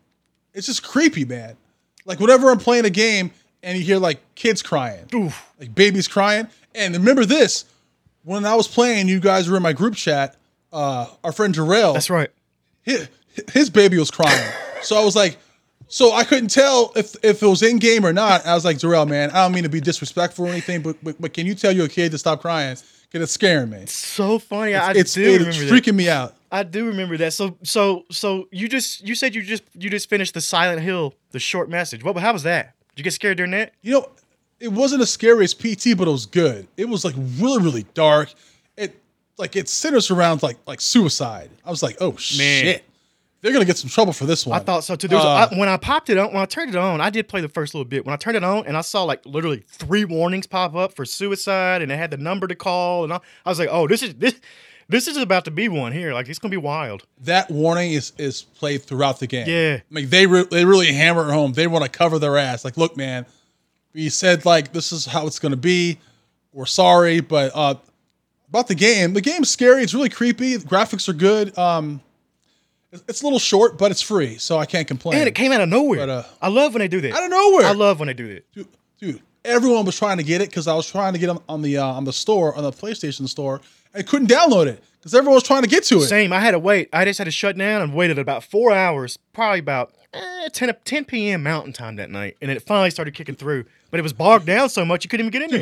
It's 0.55 0.67
just 0.67 0.83
creepy, 0.83 1.25
man. 1.25 1.57
Like 2.05 2.21
whenever 2.21 2.51
I'm 2.51 2.59
playing 2.59 2.85
a 2.85 2.91
game 2.91 3.31
and 3.63 3.77
you 3.79 3.85
hear 3.85 3.99
like 3.99 4.21
kids 4.35 4.63
crying, 4.63 5.07
Oof. 5.15 5.53
like 5.61 5.75
babies 5.75 6.07
crying, 6.09 6.49
and 6.75 6.95
remember 6.95 7.25
this, 7.25 7.65
when 8.25 8.45
I 8.45 8.55
was 8.55 8.69
playing, 8.69 9.09
you 9.09 9.21
guys 9.21 9.49
were 9.49 9.57
in 9.57 9.63
my 9.63 9.73
group 9.73 9.95
chat. 9.95 10.37
Uh, 10.73 11.07
our 11.25 11.33
friend 11.33 11.55
Jarrell, 11.55 11.95
That's 11.95 12.11
right. 12.11 12.31
his, 12.83 13.09
his 13.53 13.71
baby 13.71 13.99
was 13.99 14.11
crying, 14.11 14.53
so 14.83 14.97
I 15.01 15.05
was 15.05 15.17
like, 15.17 15.39
so 15.87 16.13
I 16.13 16.25
couldn't 16.25 16.51
tell 16.51 16.93
if 16.95 17.17
if 17.25 17.43
it 17.43 17.47
was 17.47 17.63
in 17.63 17.79
game 17.79 18.05
or 18.05 18.13
not. 18.13 18.45
I 18.45 18.55
was 18.55 18.67
like, 18.67 18.77
Jarrell, 18.77 19.09
man, 19.09 19.31
I 19.31 19.37
don't 19.45 19.53
mean 19.53 19.63
to 19.63 19.71
be 19.71 19.81
disrespectful 19.81 20.45
or 20.47 20.51
anything, 20.51 20.83
but 20.83 21.03
but, 21.03 21.19
but 21.21 21.33
can 21.33 21.47
you 21.47 21.55
tell 21.55 21.73
your 21.73 21.89
kid 21.89 22.13
to 22.13 22.19
stop 22.19 22.43
crying? 22.43 22.77
Cause 23.11 23.23
it's 23.23 23.33
scaring 23.33 23.71
me. 23.71 23.87
So 23.87 24.39
funny. 24.39 24.75
I 24.75 24.91
It's 24.93 25.15
do 25.15 25.23
it's 25.23 25.39
remember 25.59 25.65
that. 25.65 25.73
freaking 25.83 25.95
me 25.95 26.11
out. 26.11 26.35
I 26.53 26.63
do 26.63 26.85
remember 26.89 27.17
that. 27.17 27.33
So 27.33 27.57
so 27.63 28.05
so 28.11 28.49
you 28.53 28.69
just 28.69 29.01
you 29.01 29.15
said 29.15 29.35
you 29.35 29.43
just 29.43 29.63
you 29.73 29.89
just 29.89 30.11
finished 30.11 30.35
the 30.35 30.43
Silent 30.43 30.83
Hill, 30.83 31.15
the 31.31 31.39
short 31.41 31.71
message. 31.71 32.05
What 32.05 32.19
how 32.19 32.35
was 32.35 32.43
that? 32.43 32.75
Did 32.91 32.99
you 33.01 33.05
get 33.05 33.15
scared 33.15 33.39
during 33.39 33.53
that? 33.53 33.73
you 33.81 33.93
know, 33.93 34.09
it 34.61 34.69
wasn't 34.69 35.03
as 35.03 35.11
scary 35.11 35.45
as 35.45 35.55
PT, 35.55 35.97
but 35.97 36.09
it 36.09 36.13
was 36.13 36.27
good. 36.27 36.67
It 36.77 36.89
was 36.89 37.05
like 37.05 37.15
really, 37.39 37.63
really 37.63 37.87
dark. 37.95 38.33
It 38.77 39.01
like 39.37 39.55
it 39.57 39.69
centers 39.69 40.11
around 40.11 40.43
like 40.43 40.57
like 40.67 40.81
suicide. 40.81 41.51
I 41.65 41.71
was 41.71 41.83
like, 41.83 41.97
oh 42.01 42.17
shit, 42.17 42.85
they're 43.41 43.53
gonna 43.53 43.65
get 43.65 43.77
some 43.79 43.89
trouble 43.91 44.13
for 44.13 44.27
this 44.27 44.45
one. 44.47 44.61
I 44.61 44.63
thought 44.65 44.83
so 44.85 44.97
too. 44.97 45.07
There 45.09 45.19
was, 45.19 45.25
Uh, 45.25 45.49
I, 45.55 45.59
when 45.59 45.69
I 45.69 45.77
popped 45.77 46.11
it 46.11 46.19
on, 46.19 46.33
when 46.33 46.43
I 46.43 46.47
turned 46.47 46.71
it 46.71 46.77
on, 46.77 47.01
I 47.01 47.11
did 47.11 47.29
play 47.29 47.41
the 47.41 47.49
first 47.49 47.75
little 47.75 47.85
bit. 47.85 48.05
When 48.05 48.13
I 48.13 48.17
turned 48.17 48.37
it 48.37 48.43
on, 48.45 48.67
and 48.67 48.77
I 48.77 48.81
saw 48.81 49.05
like 49.05 49.25
literally 49.25 49.63
three 49.69 50.05
warnings 50.05 50.47
pop 50.47 50.75
up 50.75 50.93
for 50.95 51.05
suicide, 51.05 51.83
and 51.83 51.93
it 51.93 51.97
had 51.97 52.11
the 52.11 52.17
number 52.17 52.47
to 52.49 52.55
call, 52.57 53.05
and 53.05 53.13
I, 53.13 53.21
I 53.47 53.49
was 53.49 53.59
like, 53.61 53.69
oh, 53.71 53.87
this 53.87 54.03
is 54.03 54.15
this 54.15 54.35
this 54.89 55.07
is 55.07 55.17
about 55.19 55.45
to 55.45 55.51
be 55.53 55.69
one 55.69 55.93
here. 55.93 56.13
Like 56.15 56.29
it's 56.29 56.39
gonna 56.41 56.51
be 56.51 56.57
wild. 56.57 57.05
that 57.21 57.49
warning 57.51 57.93
is 57.93 58.13
is 58.19 58.43
played 58.43 58.83
throughout 58.83 59.21
the 59.21 59.27
game. 59.29 59.47
Yeah. 59.49 59.81
like 59.91 60.09
they 60.11 60.27
re- 60.27 60.47
they 60.51 60.65
really 60.65 60.93
hammer 60.93 61.29
it 61.29 61.33
home. 61.33 61.53
They 61.53 61.69
want 61.69 61.85
to 61.85 61.91
cover 61.91 62.19
their 62.19 62.37
ass. 62.39 62.65
Like, 62.65 62.77
look, 62.77 62.97
man, 62.97 63.25
we 63.99 64.09
said 64.09 64.45
like 64.45 64.73
this 64.73 64.93
is 64.93 65.05
how 65.07 65.27
it's 65.27 65.39
gonna 65.39 65.57
be. 65.57 65.99
We're 66.53 66.67
sorry, 66.67 67.21
but 67.21 67.51
uh, 67.55 67.75
about 68.49 68.69
the 68.69 68.75
game, 68.75 69.13
the 69.13 69.21
game's 69.21 69.51
scary. 69.51 69.83
It's 69.83 69.93
really 69.95 70.09
creepy. 70.09 70.57
The 70.57 70.67
graphics 70.67 71.09
are 71.09 71.13
good. 71.13 71.57
Um, 71.59 72.01
it's- 72.91 73.05
it's 73.09 73.21
a 73.23 73.25
little 73.25 73.39
short, 73.39 73.77
but 73.77 73.91
it's 73.91 74.01
free, 74.01 74.39
so 74.39 74.57
I 74.57 74.65
can't 74.67 74.89
complain. 74.89 75.19
And 75.19 75.29
it 75.29 75.35
came 75.35 75.53
out 75.53 75.61
of 75.61 75.69
nowhere. 75.69 75.99
But, 76.01 76.09
uh, 76.09 76.23
I 76.41 76.49
love 76.49 76.73
when 76.73 76.81
they 76.81 76.89
do 76.89 77.01
that. 77.03 77.13
out 77.13 77.23
of 77.25 77.31
nowhere. 77.31 77.67
I 77.67 77.73
love 77.73 77.99
when 77.99 78.07
they 78.07 78.15
do 78.15 78.33
that. 78.35 78.51
dude, 78.53 78.69
dude, 78.99 79.21
everyone 79.45 79.85
was 79.85 79.99
trying 79.99 80.17
to 80.17 80.23
get 80.23 80.41
it 80.41 80.49
because 80.49 80.67
I 80.69 80.75
was 80.75 80.89
trying 80.91 81.13
to 81.13 81.19
get 81.19 81.29
on, 81.29 81.43
on 81.49 81.61
the 81.63 81.77
uh, 81.79 81.85
on 81.87 82.05
the 82.05 82.13
store 82.13 82.55
on 82.57 82.63
the 82.63 82.71
PlayStation 82.73 83.29
store 83.29 83.61
and 83.93 84.07
couldn't 84.07 84.29
download 84.31 84.69
it 84.69 84.83
because 84.99 85.15
everyone 85.15 85.35
was 85.35 85.43
trying 85.43 85.63
to 85.63 85.69
get 85.69 85.85
to 85.85 85.99
it. 85.99 86.07
Same. 86.07 86.33
I 86.33 86.41
had 86.41 86.53
to 86.53 86.59
wait. 86.59 86.89
I 86.93 87.05
just 87.05 87.19
had 87.19 87.25
to 87.25 87.31
shut 87.31 87.57
down 87.57 87.83
and 87.83 87.95
waited 87.95 88.19
about 88.19 88.45
four 88.45 88.73
hours, 88.73 89.19
probably 89.33 89.61
about 89.61 89.95
eh, 90.13 90.49
10, 90.53 90.77
10 90.85 91.05
p.m. 91.05 91.43
Mountain 91.43 91.73
Time 91.73 91.97
that 91.97 92.11
night. 92.11 92.37
And 92.43 92.51
it 92.51 92.63
finally 92.63 92.91
started 92.91 93.15
kicking 93.15 93.35
through. 93.35 93.65
But 93.91 94.01
it 94.01 94.03
was 94.03 94.13
bogged 94.13 94.47
down 94.47 94.69
so 94.69 94.85
much 94.85 95.05
you 95.05 95.09
couldn't 95.09 95.27
even 95.27 95.41
get 95.41 95.51
in 95.51 95.57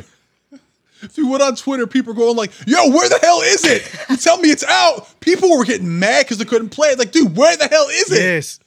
there. 0.50 0.60
Dude, 1.14 1.28
went 1.28 1.42
on 1.42 1.54
Twitter, 1.54 1.86
people 1.86 2.14
were 2.14 2.18
going 2.18 2.36
like, 2.36 2.50
"Yo, 2.66 2.88
where 2.88 3.06
the 3.06 3.18
hell 3.20 3.42
is 3.42 3.64
it? 3.66 3.94
You 4.08 4.16
tell 4.16 4.38
me 4.38 4.48
it's 4.48 4.64
out." 4.64 5.20
People 5.20 5.54
were 5.54 5.64
getting 5.64 5.98
mad 5.98 6.24
because 6.24 6.38
they 6.38 6.46
couldn't 6.46 6.70
play 6.70 6.88
it. 6.88 6.98
Like, 6.98 7.12
dude, 7.12 7.36
where 7.36 7.54
the 7.54 7.68
hell 7.68 7.86
is 7.90 8.10
it? 8.10 8.18
yes. 8.18 8.60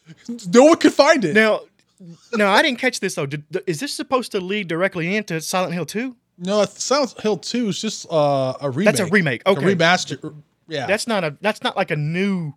No 0.47 0.65
one 0.65 0.77
could 0.77 0.93
find 0.93 1.25
it. 1.25 1.33
Now, 1.33 1.61
now 2.33 2.51
I 2.51 2.61
didn't 2.61 2.77
catch 2.77 2.99
this 2.99 3.15
though. 3.15 3.25
Did, 3.25 3.43
is 3.65 3.79
this 3.79 3.93
supposed 3.93 4.31
to 4.33 4.41
lead 4.41 4.67
directly 4.67 5.15
into 5.15 5.41
Silent 5.41 5.73
Hill 5.73 5.88
2? 5.88 6.15
no, 6.39 6.65
Silent 6.65 7.19
Hill 7.19 7.38
Two 7.38 7.67
is 7.69 7.81
just 7.81 8.07
uh, 8.09 8.53
a 8.61 8.69
remake. 8.69 8.85
That's 8.85 8.99
a 8.99 9.11
remake, 9.11 9.41
okay. 9.45 9.61
a 9.61 9.75
remaster. 9.75 10.33
Yeah, 10.69 10.85
That's 10.85 11.07
not 11.07 11.23
a. 11.23 11.38
That's 11.41 11.63
not 11.63 11.75
like 11.75 11.91
a 11.91 11.95
new 11.95 12.53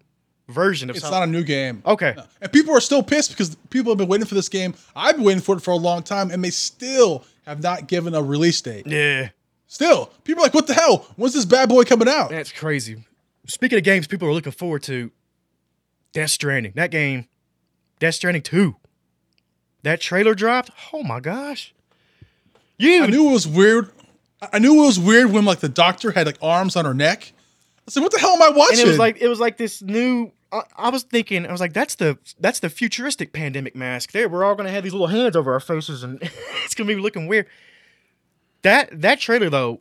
version 0.49 0.91
of. 0.91 0.97
it's 0.97 1.05
Silent- 1.05 1.33
not 1.33 1.37
a 1.37 1.41
new 1.41 1.45
game. 1.45 1.83
Okay. 1.87 2.15
And 2.41 2.53
people 2.53 2.75
are 2.77 2.81
still 2.81 3.03
pissed 3.03 3.31
because 3.31 3.55
people 3.71 3.91
have 3.93 3.99
been 3.99 4.09
waiting 4.09 4.27
for 4.27 4.35
this 4.35 4.49
game. 4.49 4.75
I've 4.95 5.17
been 5.17 5.25
waiting 5.25 5.43
for 5.43 5.57
it 5.57 5.61
for 5.61 5.71
a 5.71 5.77
long 5.77 6.03
time, 6.03 6.31
and 6.31 6.45
they 6.45 6.51
still 6.51 7.25
have 7.47 7.63
not 7.63 7.87
given 7.89 8.15
a 8.15 8.23
release 8.23 8.61
date. 8.61 8.87
Yeah, 8.87 9.31
Still, 9.67 10.07
people 10.25 10.43
are 10.43 10.47
like, 10.47 10.55
"What 10.55 10.67
the 10.67 10.75
hell? 10.75 11.07
When's 11.17 11.33
this 11.35 11.45
bad 11.47 11.69
boy 11.69 11.85
coming 11.85 12.09
out?" 12.09 12.31
that's 12.31 12.53
crazy. 12.53 13.05
Speaking 13.47 13.79
of 13.79 13.85
games, 13.85 14.07
people 14.07 14.29
are 14.29 14.33
looking 14.33 14.53
forward 14.53 14.83
to 14.85 15.11
Death 16.13 16.31
Stranding. 16.31 16.73
That 16.77 16.91
game, 16.91 17.27
Death 17.99 18.15
Stranding 18.17 18.43
2. 18.43 18.77
That 19.83 20.01
trailer 20.01 20.35
dropped. 20.35 20.71
Oh 20.93 21.03
my 21.03 21.19
gosh. 21.21 21.75
You 22.79 23.05
I 23.05 23.07
knew 23.07 23.31
it 23.31 23.33
was 23.33 23.49
weird. 23.49 23.91
I 24.53 24.59
knew 24.59 24.83
it 24.83 24.87
was 24.87 24.99
weird 24.99 25.33
when 25.33 25.45
like 25.45 25.61
the 25.61 25.69
doctor 25.69 26.13
had 26.13 26.27
like 26.27 26.39
arms 26.43 26.77
on 26.77 26.85
her 26.85 26.95
neck. 26.95 27.33
I 27.87 27.91
said, 27.91 28.03
"What 28.03 28.13
the 28.13 28.19
hell 28.19 28.31
am 28.31 28.43
I 28.43 28.51
watching?" 28.51 28.81
and 28.81 28.87
it 28.87 28.91
was 28.91 28.99
like 28.99 29.21
it 29.21 29.29
was 29.29 29.41
like 29.41 29.57
this 29.57 29.83
new 29.83 30.33
I, 30.53 30.63
I 30.77 30.91
was 30.91 31.03
thinking 31.03 31.47
I 31.47 31.53
was 31.53 31.61
like 31.61 31.73
that's 31.73 31.97
the 31.97 32.19
that's 32.39 32.61
the 32.61 32.71
futuristic 32.71 33.33
pandemic 33.33 33.75
mask. 33.75 34.13
There 34.13 34.29
we're 34.29 34.45
all 34.45 34.55
going 34.55 34.67
to 34.67 34.73
have 34.73 34.85
these 34.85 34.93
little 34.93 35.09
hands 35.09 35.37
over 35.37 35.53
our 35.53 35.61
faces 35.61 36.03
and 36.03 36.19
it's 36.65 36.75
going 36.75 36.89
to 36.89 36.95
be 36.95 37.01
looking 37.01 37.27
weird. 37.27 37.47
That 38.63 39.01
that 39.01 39.19
trailer 39.21 39.51
though 39.51 39.81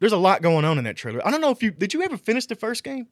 there's 0.00 0.12
a 0.12 0.18
lot 0.18 0.42
going 0.42 0.64
on 0.64 0.78
in 0.78 0.84
that 0.84 0.96
trailer. 0.96 1.26
I 1.26 1.30
don't 1.30 1.40
know 1.40 1.50
if 1.50 1.62
you 1.62 1.70
did 1.70 1.94
you 1.94 2.02
ever 2.02 2.16
finish 2.16 2.46
the 2.46 2.56
first 2.56 2.82
game? 2.82 3.06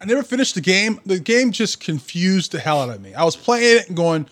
I 0.00 0.06
never 0.06 0.22
finished 0.22 0.54
the 0.54 0.60
game. 0.60 1.00
The 1.06 1.18
game 1.18 1.52
just 1.52 1.80
confused 1.80 2.52
the 2.52 2.58
hell 2.58 2.80
out 2.80 2.90
of 2.90 3.00
me. 3.00 3.14
I 3.14 3.24
was 3.24 3.36
playing 3.36 3.78
it 3.78 3.88
and 3.88 3.96
going, 3.96 4.26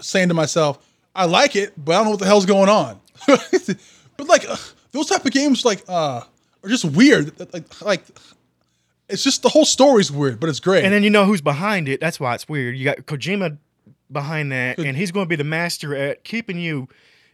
saying 0.00 0.28
to 0.28 0.34
myself, 0.34 0.78
I 1.14 1.26
like 1.26 1.56
it, 1.56 1.72
but 1.76 1.92
I 1.92 1.96
don't 1.96 2.04
know 2.04 2.10
what 2.12 2.20
the 2.20 2.26
hell's 2.26 2.46
going 2.46 2.68
on. 2.68 3.00
but 3.26 4.28
like 4.28 4.48
uh, 4.48 4.56
those 4.92 5.06
type 5.06 5.24
of 5.24 5.32
games, 5.32 5.64
like 5.64 5.82
uh, 5.88 6.22
are 6.62 6.68
just 6.68 6.84
weird. 6.84 7.38
Like 7.52 7.82
like 7.82 8.02
it's 9.10 9.24
just 9.24 9.42
the 9.42 9.48
whole 9.48 9.64
story's 9.64 10.10
weird, 10.10 10.40
but 10.40 10.48
it's 10.48 10.60
great. 10.60 10.84
And 10.84 10.92
then 10.92 11.02
you 11.02 11.10
know 11.10 11.24
who's 11.24 11.40
behind 11.40 11.88
it. 11.88 12.00
That's 12.00 12.18
why 12.20 12.34
it's 12.34 12.48
weird. 12.48 12.76
You 12.76 12.84
got 12.84 12.98
Kojima 12.98 13.58
behind 14.10 14.52
that, 14.52 14.78
and 14.78 14.96
he's 14.96 15.12
going 15.12 15.26
to 15.26 15.28
be 15.28 15.36
the 15.36 15.44
master 15.44 15.94
at 15.94 16.24
keeping 16.24 16.58
you 16.58 16.88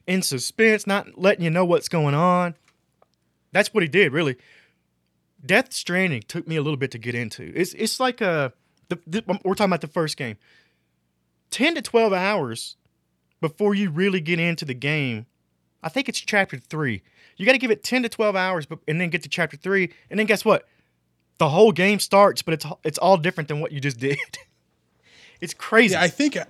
in 0.07 0.23
suspense, 0.23 0.87
not 0.87 1.19
letting 1.19 1.45
you 1.45 1.51
know 1.51 1.65
what's 1.65 1.89
going 1.89 2.15
on. 2.15 2.55
That's 3.53 3.73
what 3.73 3.83
he 3.83 3.89
did, 3.89 4.13
really. 4.13 4.37
Death 5.45 5.73
Stranding 5.73 6.23
took 6.27 6.47
me 6.47 6.57
a 6.57 6.63
little 6.63 6.77
bit 6.77 6.91
to 6.93 6.99
get 6.99 7.15
into. 7.15 7.53
It's 7.55 7.73
it's 7.75 8.01
like 8.01 8.21
a 8.21 8.53
the, 8.89 8.99
the, 9.07 9.23
we're 9.45 9.55
talking 9.55 9.71
about 9.71 9.81
the 9.81 9.89
first 9.89 10.17
game. 10.17 10.37
Ten 11.51 11.75
to 11.75 11.83
twelve 11.83 12.13
hours 12.13 12.77
before 13.41 13.75
you 13.75 13.91
really 13.91 14.21
get 14.21 14.41
into 14.41 14.65
the 14.65 14.75
game. 14.75 15.27
I 15.83 15.89
think 15.89 16.09
it's 16.09 16.19
chapter 16.19 16.59
three. 16.59 17.03
You 17.37 17.47
got 17.47 17.53
to 17.53 17.59
give 17.59 17.71
it 17.71 17.85
ten 17.85 18.03
to 18.03 18.09
twelve 18.09 18.35
hours, 18.35 18.67
but, 18.67 18.79
and 18.89 19.01
then 19.01 19.11
get 19.11 19.23
to 19.23 19.29
chapter 19.29 19.57
three, 19.57 19.93
and 20.11 20.19
then 20.19 20.27
guess 20.27 20.45
what? 20.45 20.67
The 21.39 21.49
whole 21.51 21.73
game 21.73 21.99
starts, 22.01 22.43
but 22.43 22.55
it's 22.55 22.67
it's 22.85 22.99
all 22.99 23.17
different 23.17 23.49
than 23.49 23.61
what 23.61 23.73
you 23.73 23.81
just 23.81 23.99
did. 24.01 24.19
it's 25.41 25.55
crazy. 25.55 25.93
Yeah, 25.93 26.03
I 26.03 26.09
think 26.09 26.37
I 26.37 26.47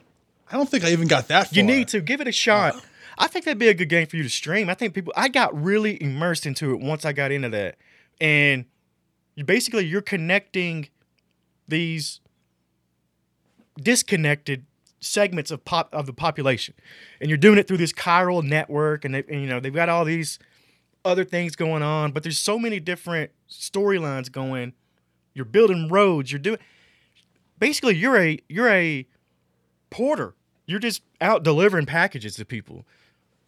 don't 0.52 0.68
think 0.68 0.84
I 0.84 0.90
even 0.90 1.08
got 1.08 1.28
that 1.28 1.48
far. 1.48 1.56
You 1.56 1.62
need 1.62 1.88
to 1.88 2.00
give 2.00 2.20
it 2.20 2.28
a 2.28 2.32
shot. 2.32 2.74
Uh-huh. 2.74 2.86
I 3.18 3.28
think 3.28 3.44
that'd 3.46 3.58
be 3.58 3.68
a 3.68 3.74
good 3.74 3.88
game 3.88 4.06
for 4.06 4.16
you 4.16 4.22
to 4.22 4.28
stream. 4.28 4.68
I 4.68 4.74
think 4.74 4.94
people 4.94 5.12
I 5.16 5.28
got 5.28 5.60
really 5.60 6.00
immersed 6.02 6.46
into 6.46 6.72
it 6.72 6.80
once 6.80 7.04
I 7.04 7.12
got 7.12 7.32
into 7.32 7.48
that. 7.50 7.76
And 8.20 8.66
you 9.34 9.44
basically 9.44 9.86
you're 9.86 10.02
connecting 10.02 10.88
these 11.66 12.20
disconnected 13.80 14.66
segments 15.00 15.50
of 15.50 15.64
pop 15.64 15.88
of 15.92 16.06
the 16.06 16.12
population. 16.12 16.74
And 17.20 17.30
you're 17.30 17.38
doing 17.38 17.58
it 17.58 17.68
through 17.68 17.78
this 17.78 17.92
chiral 17.92 18.42
network 18.42 19.04
and, 19.04 19.14
they, 19.14 19.24
and 19.28 19.40
you 19.40 19.46
know, 19.46 19.60
they've 19.60 19.74
got 19.74 19.88
all 19.88 20.04
these 20.04 20.38
other 21.06 21.24
things 21.24 21.56
going 21.56 21.82
on, 21.82 22.12
but 22.12 22.22
there's 22.22 22.38
so 22.38 22.58
many 22.58 22.80
different 22.80 23.30
storylines 23.48 24.30
going. 24.30 24.74
You're 25.34 25.44
building 25.44 25.88
roads, 25.88 26.32
you're 26.32 26.38
doing 26.38 26.58
basically 27.58 27.94
you're 27.94 28.18
a 28.18 28.38
you're 28.48 28.70
a 28.70 29.06
porter. 29.90 30.34
You're 30.66 30.80
just 30.80 31.02
out 31.20 31.44
delivering 31.44 31.86
packages 31.86 32.36
to 32.36 32.44
people. 32.44 32.84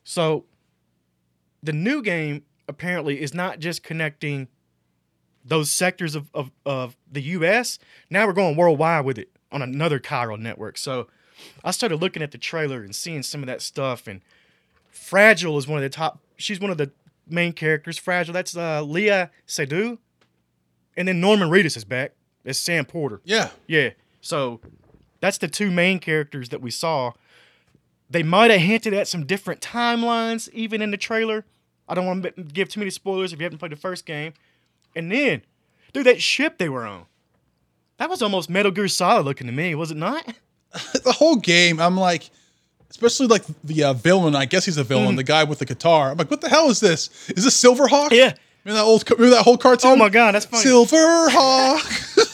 So 0.04 0.44
the 1.62 1.72
new 1.72 2.00
game 2.02 2.44
apparently 2.68 3.20
is 3.20 3.34
not 3.34 3.58
just 3.58 3.82
connecting 3.82 4.48
those 5.44 5.70
sectors 5.70 6.14
of, 6.14 6.30
of, 6.34 6.50
of 6.64 6.96
the 7.10 7.22
US. 7.22 7.78
Now 8.08 8.26
we're 8.26 8.34
going 8.34 8.56
worldwide 8.56 9.04
with 9.04 9.18
it 9.18 9.30
on 9.50 9.62
another 9.62 9.98
chiral 9.98 10.38
network. 10.38 10.78
So 10.78 11.08
I 11.64 11.70
started 11.70 11.96
looking 11.96 12.22
at 12.22 12.30
the 12.30 12.38
trailer 12.38 12.82
and 12.82 12.94
seeing 12.94 13.22
some 13.22 13.42
of 13.42 13.46
that 13.46 13.62
stuff. 13.62 14.06
And 14.06 14.20
Fragile 14.90 15.58
is 15.58 15.66
one 15.66 15.78
of 15.78 15.82
the 15.82 15.88
top. 15.88 16.20
She's 16.36 16.60
one 16.60 16.70
of 16.70 16.78
the 16.78 16.92
main 17.30 17.52
characters. 17.52 17.99
Fragile. 17.99 18.35
That's 18.35 18.56
uh, 18.56 18.82
Léa 18.82 19.30
Seydoux. 19.47 19.99
And 20.97 21.08
then 21.08 21.20
Norman 21.20 21.49
Reedus 21.49 21.76
is 21.76 21.85
back 21.85 22.12
as 22.44 22.58
Sam 22.58 22.85
Porter. 22.85 23.20
Yeah. 23.25 23.50
Yeah. 23.66 23.90
So 24.20 24.61
that's 25.20 25.38
the 25.38 25.49
two 25.49 25.70
main 25.70 25.99
characters 25.99 26.49
that 26.49 26.61
we 26.61 26.70
saw. 26.70 27.12
They 28.11 28.23
might 28.23 28.50
have 28.50 28.61
hinted 28.61 28.94
at 28.94 29.06
some 29.06 29.26
different 29.26 29.61
timelines 29.61 30.49
even 30.50 30.82
in 30.82 30.90
the 30.90 30.97
trailer. 30.97 31.44
I 31.88 31.94
don't 31.94 32.06
want 32.06 32.23
to 32.23 32.42
give 32.42 32.68
too 32.68 32.80
many 32.80 32.90
spoilers 32.90 33.32
if 33.32 33.38
you 33.38 33.44
haven't 33.44 33.58
played 33.58 33.73
the 33.73 33.76
first 33.76 34.06
game. 34.06 34.35
And 34.97 35.11
then, 35.12 35.42
dude, 35.92 36.06
that 36.06 36.20
ship 36.20 36.58
they 36.58 36.68
were 36.68 36.87
on. 36.87 37.06
That 37.99 38.11
was 38.11 38.23
almost 38.23 38.49
Metal 38.49 38.70
Gear 38.70 38.88
Solid 38.88 39.25
looking 39.25 39.47
to 39.47 39.52
me, 39.52 39.75
was 39.75 39.90
it 39.90 39.97
not? 39.97 40.25
the 41.04 41.12
whole 41.12 41.37
game, 41.37 41.80
I'm 41.80 41.97
like, 41.97 42.30
especially 43.00 43.28
like 43.28 43.44
the 43.62 43.84
uh, 43.84 43.92
villain. 43.92 44.34
I 44.34 44.44
guess 44.44 44.64
he's 44.64 44.76
a 44.76 44.84
villain, 44.84 45.14
Mm. 45.14 45.16
the 45.18 45.22
guy 45.24 45.44
with 45.44 45.60
the 45.60 45.64
guitar. 45.64 46.10
I'm 46.10 46.18
like, 46.18 46.30
what 46.30 46.40
the 46.40 46.48
hell 46.48 46.68
is 46.68 46.80
this? 46.80 47.08
Is 47.30 47.44
this 47.44 47.62
Silverhawk? 47.62 48.10
Yeah. 48.10 48.34
Remember 48.64 48.82
that 48.82 48.84
old? 48.84 49.08
Remember 49.11 49.37
that 49.37 49.44
whole 49.44 49.56
cartoon? 49.56 49.92
Oh 49.92 49.96
my 49.96 50.08
god, 50.08 50.34
that's 50.34 50.46
funny. 50.46 50.64
Silverhawk. 50.64 52.26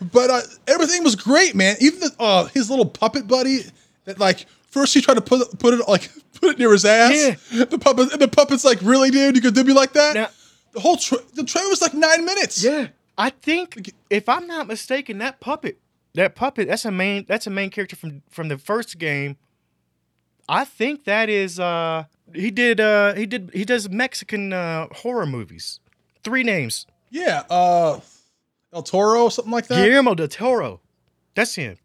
but 0.12 0.30
uh, 0.30 0.40
everything 0.66 1.04
was 1.04 1.16
great, 1.16 1.54
man. 1.54 1.76
Even 1.80 2.00
the, 2.00 2.10
uh, 2.18 2.44
his 2.46 2.70
little 2.70 2.86
puppet 2.86 3.26
buddy 3.28 3.60
that 4.06 4.18
like 4.18 4.46
first 4.70 4.94
he 4.94 5.00
tried 5.00 5.14
to 5.14 5.20
put 5.20 5.58
put 5.58 5.74
it 5.74 5.86
like 5.88 6.10
put 6.40 6.50
it 6.52 6.58
near 6.58 6.72
his 6.72 6.84
ass. 6.84 7.38
Yeah. 7.52 7.64
The 7.64 7.78
puppet 7.78 8.12
and 8.12 8.20
the 8.20 8.28
puppet's 8.28 8.64
like, 8.64 8.80
really, 8.82 9.10
dude? 9.10 9.36
You 9.36 9.42
could 9.42 9.54
do 9.54 9.64
me 9.64 9.72
like 9.72 9.92
that? 9.92 10.14
Now- 10.14 10.28
the 10.72 10.80
whole 10.80 10.96
tra- 10.96 11.18
the 11.34 11.44
trailer 11.44 11.68
was 11.68 11.82
like 11.82 11.92
nine 11.92 12.24
minutes. 12.24 12.64
Yeah, 12.64 12.86
I 13.18 13.28
think 13.28 13.92
if 14.08 14.26
I'm 14.26 14.46
not 14.46 14.66
mistaken, 14.66 15.18
that 15.18 15.38
puppet, 15.38 15.76
that 16.14 16.34
puppet, 16.34 16.68
that's 16.68 16.84
a 16.84 16.90
main, 16.90 17.24
that's 17.26 17.46
a 17.46 17.50
main 17.50 17.70
character 17.70 17.96
from 17.96 18.22
from 18.30 18.48
the 18.48 18.58
first 18.58 18.98
game. 18.98 19.36
I 20.48 20.64
think 20.64 21.04
that 21.04 21.28
is 21.28 21.58
uh 21.60 22.04
he 22.34 22.50
did 22.50 22.80
uh 22.80 23.14
he 23.14 23.26
did 23.26 23.50
he 23.54 23.64
does 23.64 23.88
Mexican 23.88 24.52
uh 24.52 24.88
horror 24.92 25.26
movies. 25.26 25.80
Three 26.24 26.42
names. 26.44 26.86
Yeah. 27.10 27.42
Uh, 27.50 28.00
El 28.72 28.82
Toro, 28.82 29.28
something 29.28 29.52
like 29.52 29.66
that. 29.68 29.84
Guillermo 29.84 30.14
del 30.14 30.28
Toro. 30.28 30.80
That's 31.34 31.54
him. 31.54 31.76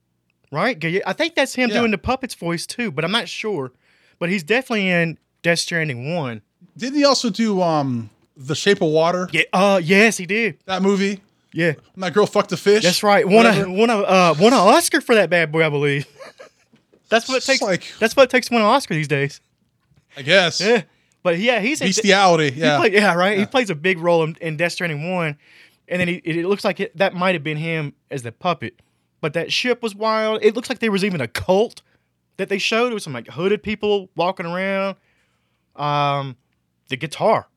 Right? 0.52 0.82
I 1.06 1.13
think 1.13 1.36
that's 1.36 1.54
him 1.56 1.70
Yeah. 1.70 1.80
doing 1.80 1.92
the 1.92 1.98
puppet's 1.98 2.34
voice 2.36 2.66
too, 2.66 2.92
but 2.92 3.04
I'm 3.04 3.12
not 3.12 3.28
sure. 3.28 3.72
But 4.20 4.30
he's 4.30 4.44
definitely 4.44 4.90
in 4.90 5.18
Death 5.44 5.60
Stranding 5.60 6.16
1. 6.16 6.42
Didn't 6.78 6.96
he 6.98 7.04
also 7.06 7.30
do 7.30 7.62
um 7.62 8.10
The 8.38 8.56
Shape 8.56 8.82
of 8.82 8.90
Water? 8.90 9.28
Yeah, 9.32 9.44
uh 9.54 9.82
yes, 9.84 10.18
he 10.18 10.26
did. 10.26 10.60
That 10.66 10.82
movie. 10.82 11.22
Yeah. 11.53 11.73
And 11.95 12.03
that 12.03 12.13
girl 12.13 12.25
fucked 12.25 12.51
a 12.51 12.57
fish. 12.57 12.83
That's 12.83 13.03
right. 13.03 13.27
Won 13.27 13.45
a 13.45 13.69
won 13.71 13.89
a 13.89 13.97
uh, 13.99 14.36
won 14.39 14.53
an 14.53 14.60
Oscar 14.60 15.01
for 15.01 15.15
that 15.15 15.29
bad 15.29 15.51
boy, 15.51 15.65
I 15.65 15.69
believe. 15.69 16.05
that's 17.10 17.27
what 17.27 17.38
it 17.38 17.45
takes. 17.45 17.62
like- 17.62 17.86
that's 17.99 18.15
what 18.15 18.23
it 18.23 18.29
takes 18.29 18.47
to 18.47 18.53
win 18.53 18.62
an 18.62 18.67
Oscar 18.67 18.93
these 18.93 19.07
days. 19.07 19.39
I 20.15 20.21
guess. 20.23 20.60
Yeah, 20.60 20.83
but 21.23 21.38
yeah, 21.39 21.60
he's 21.60 21.79
Bestiality. 21.79 22.51
He 22.51 22.62
Yeah. 22.62 22.77
played, 22.79 22.93
yeah, 22.93 23.13
right. 23.13 23.38
He 23.38 23.45
plays 23.45 23.69
a 23.69 23.75
big 23.75 23.99
role 23.99 24.23
in, 24.23 24.36
in 24.41 24.57
Death 24.57 24.73
Stranding 24.73 25.12
one, 25.12 25.38
and 25.88 25.99
then 26.01 26.07
he, 26.07 26.15
it, 26.23 26.38
it 26.38 26.47
looks 26.47 26.63
like 26.65 26.79
it, 26.79 26.97
that 26.97 27.13
might 27.13 27.36
have 27.36 27.43
been 27.43 27.57
him 27.57 27.93
as 28.12 28.23
the 28.23 28.31
puppet. 28.31 28.81
But 29.21 29.33
that 29.33 29.51
ship 29.51 29.81
was 29.83 29.95
wild. 29.95 30.39
It 30.43 30.55
looks 30.55 30.69
like 30.69 30.79
there 30.79 30.91
was 30.91 31.03
even 31.05 31.21
a 31.21 31.27
cult 31.27 31.81
that 32.38 32.49
they 32.49 32.57
showed. 32.57 32.91
It 32.91 32.93
was 32.95 33.03
some 33.03 33.13
like 33.13 33.27
hooded 33.29 33.63
people 33.63 34.10
walking 34.15 34.45
around. 34.45 34.95
Um, 35.75 36.36
the 36.89 36.97
guitar, 36.97 37.47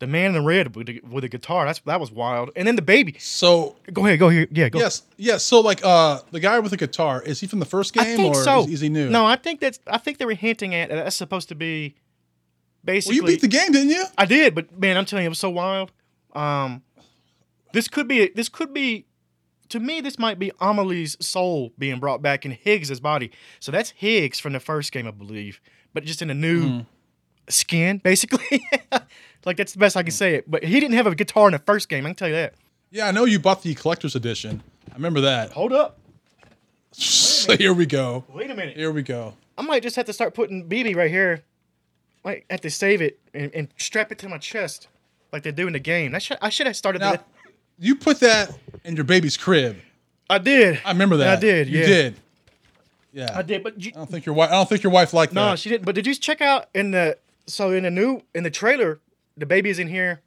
the 0.00 0.06
man 0.06 0.26
in 0.28 0.32
the 0.32 0.40
red 0.40 0.74
with 0.74 0.86
the, 0.88 1.00
with 1.08 1.22
the 1.22 1.28
guitar. 1.28 1.66
That's 1.66 1.78
that 1.80 2.00
was 2.00 2.10
wild. 2.10 2.50
And 2.56 2.66
then 2.66 2.74
the 2.74 2.82
baby. 2.82 3.14
so 3.18 3.76
Go 3.92 4.04
ahead, 4.04 4.18
go 4.18 4.28
here. 4.30 4.48
Yeah, 4.50 4.68
go. 4.68 4.78
yes, 4.80 5.02
yes. 5.16 5.44
So 5.44 5.60
like 5.60 5.80
uh 5.84 6.20
the 6.32 6.40
guy 6.40 6.58
with 6.58 6.70
the 6.72 6.76
guitar, 6.76 7.22
is 7.22 7.38
he 7.40 7.46
from 7.46 7.60
the 7.60 7.66
first 7.66 7.92
game 7.94 8.02
I 8.02 8.16
think 8.16 8.34
or 8.34 8.42
so. 8.42 8.60
is, 8.64 8.68
is 8.72 8.80
he 8.80 8.88
new? 8.88 9.08
No, 9.08 9.24
I 9.24 9.36
think 9.36 9.60
that's. 9.60 9.78
I 9.86 9.98
think 9.98 10.18
they 10.18 10.24
were 10.26 10.34
hinting 10.34 10.74
at 10.74 10.88
that's 10.90 11.14
supposed 11.16 11.48
to 11.50 11.54
be. 11.54 11.94
Basically. 12.84 13.20
Well, 13.20 13.30
you 13.30 13.36
beat 13.36 13.42
the 13.42 13.48
game, 13.48 13.72
didn't 13.72 13.90
you? 13.90 14.04
I 14.16 14.24
did, 14.24 14.54
but 14.54 14.76
man, 14.78 14.96
I'm 14.96 15.04
telling 15.04 15.22
you, 15.24 15.28
it 15.28 15.30
was 15.30 15.38
so 15.38 15.50
wild. 15.50 15.92
Um, 16.34 16.82
this 17.74 17.88
could 17.88 18.08
be. 18.08 18.30
This 18.34 18.48
could 18.48 18.72
be. 18.72 19.04
To 19.68 19.78
me, 19.78 20.00
this 20.00 20.18
might 20.18 20.38
be 20.38 20.50
Amelie's 20.60 21.16
soul 21.24 21.72
being 21.78 22.00
brought 22.00 22.22
back 22.22 22.44
in 22.44 22.50
Higgs's 22.52 22.98
body. 22.98 23.30
So 23.60 23.70
that's 23.70 23.90
Higgs 23.90 24.40
from 24.40 24.52
the 24.54 24.58
first 24.60 24.90
game, 24.90 25.06
I 25.06 25.12
believe, 25.12 25.60
but 25.94 26.04
just 26.04 26.22
in 26.22 26.30
a 26.30 26.34
new 26.34 26.62
Hmm. 26.68 26.80
Skin, 27.50 27.98
basically. 28.04 28.62
like 29.44 29.56
that's 29.56 29.72
the 29.72 29.78
best 29.78 29.96
I 29.96 30.02
can 30.02 30.12
say 30.12 30.34
it. 30.34 30.50
But 30.50 30.64
he 30.64 30.80
didn't 30.80 30.94
have 30.96 31.06
a 31.06 31.14
guitar 31.14 31.48
in 31.48 31.52
the 31.52 31.58
first 31.58 31.88
game. 31.88 32.06
I 32.06 32.10
can 32.10 32.16
tell 32.16 32.28
you 32.28 32.34
that. 32.34 32.54
Yeah, 32.90 33.06
I 33.06 33.12
know 33.12 33.24
you 33.24 33.38
bought 33.38 33.62
the 33.62 33.74
collector's 33.74 34.16
edition. 34.16 34.62
I 34.90 34.94
remember 34.94 35.20
that. 35.22 35.52
Hold 35.52 35.72
up. 35.72 35.98
So 36.92 37.56
here 37.56 37.72
we 37.72 37.86
go. 37.86 38.24
Wait 38.34 38.50
a 38.50 38.54
minute. 38.54 38.76
Here 38.76 38.92
we 38.92 39.02
go. 39.02 39.34
I 39.56 39.62
might 39.62 39.82
just 39.82 39.96
have 39.96 40.04
to 40.06 40.12
start 40.12 40.34
putting 40.34 40.68
BB 40.68 40.94
right 40.94 41.10
here. 41.10 41.42
Like 42.22 42.44
have 42.50 42.60
to 42.60 42.70
save 42.70 43.00
it 43.00 43.18
and, 43.32 43.50
and 43.54 43.68
strap 43.78 44.12
it 44.12 44.18
to 44.18 44.28
my 44.28 44.36
chest, 44.36 44.88
like 45.32 45.42
they 45.42 45.52
do 45.52 45.66
in 45.66 45.72
the 45.72 45.78
game. 45.78 46.14
I 46.14 46.18
should 46.18 46.36
I 46.42 46.50
should 46.50 46.66
have 46.66 46.76
started 46.76 47.00
Now, 47.00 47.12
that. 47.12 47.26
you 47.78 47.96
put 47.96 48.20
that 48.20 48.52
in 48.84 48.94
your 48.94 49.06
baby's 49.06 49.38
crib. 49.38 49.78
I 50.28 50.36
did. 50.38 50.80
I 50.84 50.92
remember 50.92 51.16
that. 51.16 51.38
I 51.38 51.40
did. 51.40 51.68
You 51.68 51.80
yeah. 51.80 51.86
did. 51.86 52.16
Yeah. 53.12 53.38
I 53.38 53.42
did. 53.42 53.62
But 53.62 53.82
you, 53.82 53.92
I 53.94 53.98
don't 53.98 54.10
think 54.10 54.26
your 54.26 54.34
wife. 54.34 54.50
I 54.50 54.52
don't 54.52 54.68
think 54.68 54.82
your 54.82 54.92
wife 54.92 55.12
liked 55.12 55.32
no, 55.32 55.44
that. 55.44 55.50
No, 55.50 55.56
she 55.56 55.70
didn't. 55.70 55.84
But 55.84 55.94
did 55.94 56.06
you 56.06 56.14
check 56.14 56.40
out 56.40 56.66
in 56.74 56.90
the 56.90 57.18
so 57.50 57.72
in 57.72 57.82
the 57.84 57.90
new 57.90 58.22
in 58.34 58.42
the 58.42 58.50
trailer, 58.50 59.00
the 59.36 59.46
baby's 59.46 59.78
in 59.78 59.88
here, 59.88 60.20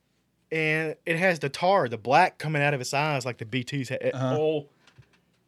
and 0.51 0.95
it 1.05 1.17
has 1.17 1.39
the 1.39 1.49
tar, 1.49 1.87
the 1.87 1.97
black 1.97 2.37
coming 2.37 2.61
out 2.61 2.73
of 2.73 2.81
its 2.81 2.93
eyes 2.93 3.25
like 3.25 3.37
the 3.37 3.45
BTS 3.45 3.89
had. 3.89 4.13
Uh-huh. 4.13 4.37
Oh 4.39 4.65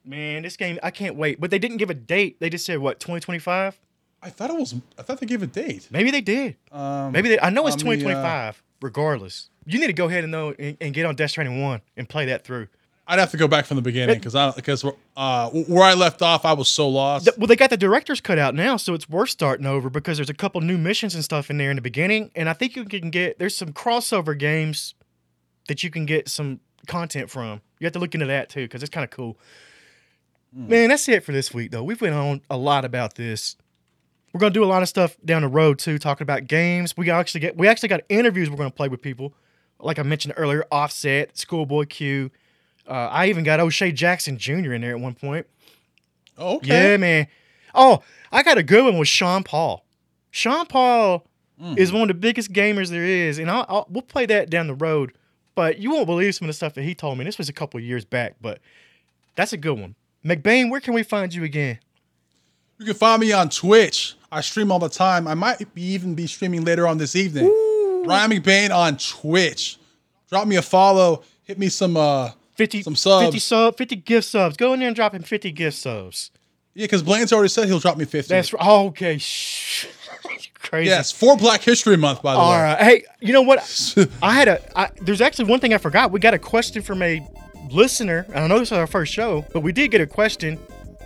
man, 0.04 0.44
this 0.44 0.58
game 0.58 0.80
I 0.84 0.92
can't 0.92 1.16
wait. 1.16 1.40
But 1.40 1.52
they 1.52 1.60
didn't 1.60 1.78
give 1.78 1.90
a 1.90 1.96
date. 1.96 2.40
They 2.40 2.50
just 2.50 2.66
said 2.66 2.80
what 2.80 3.00
2025. 3.00 3.80
I 4.22 4.30
thought 4.30 4.50
it 4.50 4.56
was. 4.56 4.74
I 4.98 5.04
thought 5.04 5.20
they 5.20 5.28
gave 5.28 5.44
a 5.44 5.48
date. 5.48 5.88
Maybe 5.92 6.10
they 6.10 6.22
did. 6.22 6.56
Um, 6.72 7.12
Maybe 7.12 7.30
they, 7.30 7.40
I 7.40 7.52
know 7.52 7.68
it's 7.68 7.76
the, 7.76 7.82
uh, 7.88 7.94
2025. 7.94 8.64
regardless, 8.82 9.50
you 9.68 9.80
need 9.80 9.88
to 9.88 9.94
go 9.94 10.08
ahead 10.08 10.24
and 10.24 10.32
know 10.32 10.54
and, 10.58 10.78
and 10.82 10.94
get 10.94 11.06
on 11.06 11.16
Death 11.16 11.32
Stranding 11.32 11.62
one 11.62 11.82
and 11.96 12.10
play 12.10 12.26
that 12.26 12.44
through. 12.44 12.68
I'd 13.08 13.20
have 13.20 13.32
to 13.32 13.38
go 13.38 13.48
back 13.48 13.66
from 13.66 13.76
the 13.76 13.84
beginning 13.84 14.16
because 14.18 14.34
I 14.36 14.52
because 14.52 14.84
uh, 15.16 15.50
where 15.50 15.84
I 15.84 15.94
left 15.94 16.22
off, 16.24 16.44
I 16.44 16.54
was 16.54 16.68
so 16.68 16.90
lost. 16.90 17.30
Well, 17.38 17.48
they 17.48 17.56
got 17.56 17.70
the 17.70 17.78
director's 17.78 18.20
cut 18.20 18.40
out 18.40 18.56
now, 18.56 18.78
so 18.78 18.94
it's 18.96 19.08
worth 19.08 19.30
starting 19.30 19.68
over 19.68 19.90
because 19.92 20.18
there's 20.18 20.30
a 20.30 20.34
couple 20.34 20.60
new 20.62 20.78
missions 20.78 21.14
and 21.14 21.24
stuff 21.24 21.50
in 21.52 21.58
there 21.58 21.70
in 21.70 21.76
the 21.76 21.82
beginning, 21.84 22.32
and 22.36 22.50
I 22.50 22.54
think 22.54 22.76
you 22.76 22.84
can 22.86 23.12
get 23.12 23.38
there's 23.38 23.56
some 23.56 23.74
crossover 23.74 24.38
games 24.38 24.96
that 25.68 25.84
you 25.84 25.92
can 25.92 26.06
get 26.08 26.30
some 26.30 26.60
content 26.88 27.30
from. 27.30 27.62
You 27.80 27.86
have 27.86 27.94
to 27.94 28.00
look 28.00 28.14
into 28.16 28.26
that 28.28 28.50
too 28.50 28.64
because 28.64 28.82
it's 28.82 28.90
kind 28.90 29.04
of 29.04 29.12
cool. 29.12 29.38
Man, 30.52 30.88
that's 30.90 31.08
it 31.10 31.24
for 31.24 31.32
this 31.34 31.54
week 31.54 31.72
though. 31.72 31.84
We've 31.84 32.00
went 32.02 32.16
on 32.16 32.42
a 32.50 32.58
lot 32.58 32.86
about 32.86 33.16
this. 33.16 33.58
we're 34.34 34.40
gonna 34.40 34.54
do 34.54 34.64
a 34.64 34.66
lot 34.66 34.82
of 34.82 34.88
stuff 34.90 35.16
down 35.24 35.42
the 35.42 35.48
road 35.50 35.80
too, 35.80 36.00
talking 36.00 36.24
about 36.24 36.48
games. 36.48 36.96
We 36.98 37.10
actually 37.12 37.42
get 37.42 37.58
we 37.58 37.68
actually 37.68 37.90
got 37.90 38.02
interviews 38.10 38.50
we're 38.50 38.58
gonna 38.58 38.72
play 38.72 38.88
with 38.88 39.02
people, 39.02 39.34
like 39.80 40.00
I 40.00 40.04
mentioned 40.04 40.34
earlier, 40.38 40.66
Offset, 40.72 41.38
Schoolboy 41.38 41.86
Q. 41.86 42.32
Uh, 42.88 42.92
I 43.12 43.28
even 43.28 43.44
got 43.44 43.60
O'Shea 43.60 43.92
Jackson 43.92 44.38
Jr. 44.38 44.74
in 44.74 44.82
there 44.82 44.92
at 44.92 45.00
one 45.00 45.16
point. 45.16 45.48
Oh, 46.38 46.58
okay. 46.58 46.92
Yeah, 46.92 46.98
man. 46.98 47.28
Oh, 47.74 48.02
I 48.32 48.44
got 48.44 48.58
a 48.58 48.64
good 48.64 48.84
one 48.84 48.98
with 48.98 49.08
Sean 49.08 49.44
Paul. 49.44 49.84
Sean 50.32 50.66
Paul 50.66 51.26
is 51.78 51.92
one 51.92 52.04
of 52.04 52.08
the 52.10 52.14
biggest 52.14 52.52
gamers 52.52 52.90
there 52.90 53.06
is, 53.06 53.40
and 53.40 53.50
I'll, 53.50 53.66
I'll, 53.70 53.88
we'll 53.90 54.02
play 54.02 54.26
that 54.26 54.50
down 54.50 54.68
the 54.68 54.74
road. 54.74 55.14
But 55.56 55.80
you 55.80 55.92
won't 55.92 56.06
believe 56.06 56.36
some 56.36 56.46
of 56.46 56.50
the 56.50 56.54
stuff 56.54 56.74
that 56.74 56.84
he 56.84 56.94
told 56.94 57.18
me. 57.18 57.24
This 57.24 57.38
was 57.38 57.48
a 57.48 57.54
couple 57.54 57.80
years 57.80 58.04
back, 58.04 58.36
but 58.42 58.60
that's 59.36 59.54
a 59.54 59.58
good 59.58 59.80
one. 59.80 59.96
McBain, 60.26 60.70
where 60.70 60.82
can 60.82 60.94
we 60.94 61.04
find 61.04 61.34
you 61.34 61.46
again? 61.46 61.80
You 62.78 62.86
can 62.88 62.96
find 62.96 63.22
me 63.22 63.32
on 63.32 63.48
Twitch. 63.50 64.16
I 64.32 64.42
stream 64.42 64.70
all 64.70 64.80
the 64.80 64.90
time. 64.90 65.30
I 65.30 65.34
might 65.34 65.74
be 65.74 65.82
even 65.82 66.14
be 66.14 66.28
streaming 66.28 66.66
later 66.66 66.88
on 66.88 66.98
this 66.98 67.16
evening. 67.16 67.46
Ryan 68.06 68.32
McBain 68.32 68.76
on 68.76 68.98
Twitch. 68.98 69.78
Drop 70.30 70.46
me 70.48 70.58
a 70.58 70.62
follow. 70.62 71.24
Hit 71.44 71.58
me 71.58 71.70
some 71.70 71.96
uh 71.96 72.32
50, 72.56 72.84
some 72.84 72.96
subs. 72.96 73.26
50 73.26 73.40
sub, 73.40 73.78
50 73.78 73.96
gift 73.98 74.28
subs. 74.28 74.58
Go 74.58 74.74
in 74.74 74.80
there 74.80 74.88
and 74.88 74.96
drop 74.96 75.14
him 75.14 75.22
50 75.22 75.52
gift 75.52 75.78
subs. 75.78 76.32
Yeah, 76.74 76.86
because 76.86 77.04
Blane's 77.04 77.32
already 77.32 77.50
said 77.50 77.68
he'll 77.68 77.80
drop 77.80 77.98
me 77.98 78.06
50. 78.06 78.28
That's 78.34 78.52
right. 78.52 78.64
Oh, 78.66 78.88
okay. 78.88 79.18
Shh. 79.20 79.88
Crazy. 80.62 80.90
Yes, 80.90 81.12
for 81.12 81.38
Black 81.38 81.62
History 81.62 81.96
Month, 81.96 82.24
by 82.24 82.34
the 82.34 82.40
All 82.40 82.50
way. 82.50 82.58
All 82.58 82.64
right. 82.64 82.82
Hey, 82.82 83.04
you 83.22 83.34
know 83.34 83.44
what? 83.44 83.60
I 84.24 84.34
had 84.34 84.48
a. 84.48 84.78
I, 84.78 84.90
there's 85.02 85.22
actually 85.22 85.46
one 85.46 85.60
thing 85.60 85.76
I 85.76 85.78
forgot. 85.78 86.12
We 86.12 86.20
got 86.20 86.34
a 86.34 86.40
question 86.40 86.82
from 86.82 87.04
a 87.04 87.22
listener, 87.72 88.26
I 88.34 88.48
know 88.48 88.60
this 88.60 88.70
is 88.70 88.78
our 88.78 88.88
first 88.88 89.14
show, 89.14 89.46
but 89.54 89.62
we 89.62 89.72
did 89.72 89.92
get 89.92 90.02
a 90.02 90.08
question. 90.08 90.60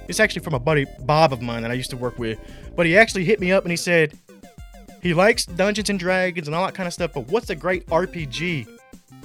It's 0.07 0.19
actually 0.19 0.43
from 0.43 0.53
a 0.53 0.59
buddy 0.59 0.85
Bob 1.01 1.33
of 1.33 1.41
mine 1.41 1.61
that 1.61 1.71
I 1.71 1.75
used 1.75 1.89
to 1.91 1.97
work 1.97 2.17
with. 2.17 2.39
But 2.75 2.85
he 2.85 2.97
actually 2.97 3.25
hit 3.25 3.39
me 3.39 3.51
up 3.51 3.63
and 3.63 3.71
he 3.71 3.77
said 3.77 4.17
he 5.01 5.13
likes 5.13 5.45
Dungeons 5.45 5.89
and 5.89 5.99
Dragons 5.99 6.47
and 6.47 6.55
all 6.55 6.65
that 6.65 6.73
kind 6.73 6.87
of 6.87 6.93
stuff. 6.93 7.11
But 7.13 7.27
what's 7.27 7.49
a 7.49 7.55
great 7.55 7.85
RPG 7.87 8.67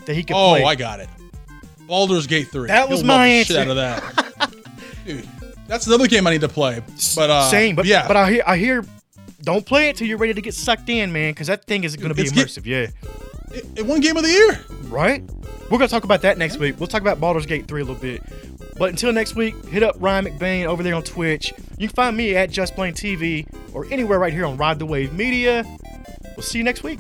that 0.04 0.14
he 0.14 0.22
could 0.22 0.37
Oh, 0.37 0.50
play? 0.50 0.64
I 0.64 0.74
got 0.74 1.00
it. 1.00 1.08
Baldur's 1.87 2.27
Gate 2.27 2.49
3. 2.49 2.68
That 2.68 2.88
was 2.88 3.01
He'll 3.01 3.07
my 3.09 3.27
answer. 3.27 3.59
out 3.59 3.68
of 3.68 3.77
that. 3.77 4.55
Dude, 5.07 5.29
that's 5.66 5.87
another 5.87 6.07
game 6.07 6.27
I 6.27 6.31
need 6.33 6.40
to 6.42 6.49
play. 6.49 6.83
But 7.14 7.31
uh, 7.31 7.49
Same, 7.51 7.77
but 7.77 7.85
yeah, 7.87 8.07
but 8.09 8.16
I 8.16 8.31
hear 8.31 8.42
I 8.47 8.57
hear. 8.57 8.85
Don't 9.42 9.66
play 9.66 9.90
it 9.90 9.97
till 9.97 10.07
you're 10.07 10.16
ready 10.16 10.33
to 10.33 10.40
get 10.40 10.55
sucked 10.55 10.88
in, 10.88 11.12
man, 11.12 11.33
because 11.33 11.49
that 11.49 11.64
thing 11.66 11.85
is 11.85 11.97
going 11.97 12.09
to 12.09 12.14
be 12.14 12.23
It's 12.23 12.33
get- 12.33 12.47
immersive. 12.49 12.64
yeah. 12.64 12.87
it, 13.55 13.66
it 13.77 13.87
won 13.87 14.01
Game 14.01 14.16
of 14.16 14.23
the 14.23 14.31
Year. 14.31 14.59
right? 14.88 15.23
We're 15.70 15.79
gonna 15.79 15.88
talk 15.88 16.05
about 16.05 16.23
that 16.23 16.38
next 16.38 16.59
week. 16.59 16.79
We'll 16.79 16.87
talk 16.87 17.03
about 17.03 17.20
Baldur's 17.20 17.44
Gate 17.47 17.66
3 17.68 17.81
a 17.83 17.85
little 17.85 18.01
bit. 18.01 18.23
But 18.79 18.90
until 18.90 19.12
next 19.12 19.35
week, 19.35 19.55
hit 19.66 19.83
up 19.83 19.97
Ryan 19.99 20.25
McBain 20.27 20.64
over 20.66 20.83
there 20.83 20.94
on 20.94 21.03
Twitch. 21.03 21.53
You 21.79 21.88
can 21.88 21.94
find 21.94 22.16
me 22.16 22.35
at 22.37 22.51
Just 22.51 22.75
Blane 22.77 22.92
TV 22.94 23.47
or 23.75 23.87
anywhere 23.90 24.18
right 24.18 24.33
here 24.33 24.47
on 24.47 24.57
Ride 24.57 24.79
the 24.79 24.87
Wave 24.87 25.12
Media. 25.12 25.64
We'll 26.37 26.42
see 26.44 26.59
you 26.59 26.64
next 26.64 26.83
week. 26.83 26.99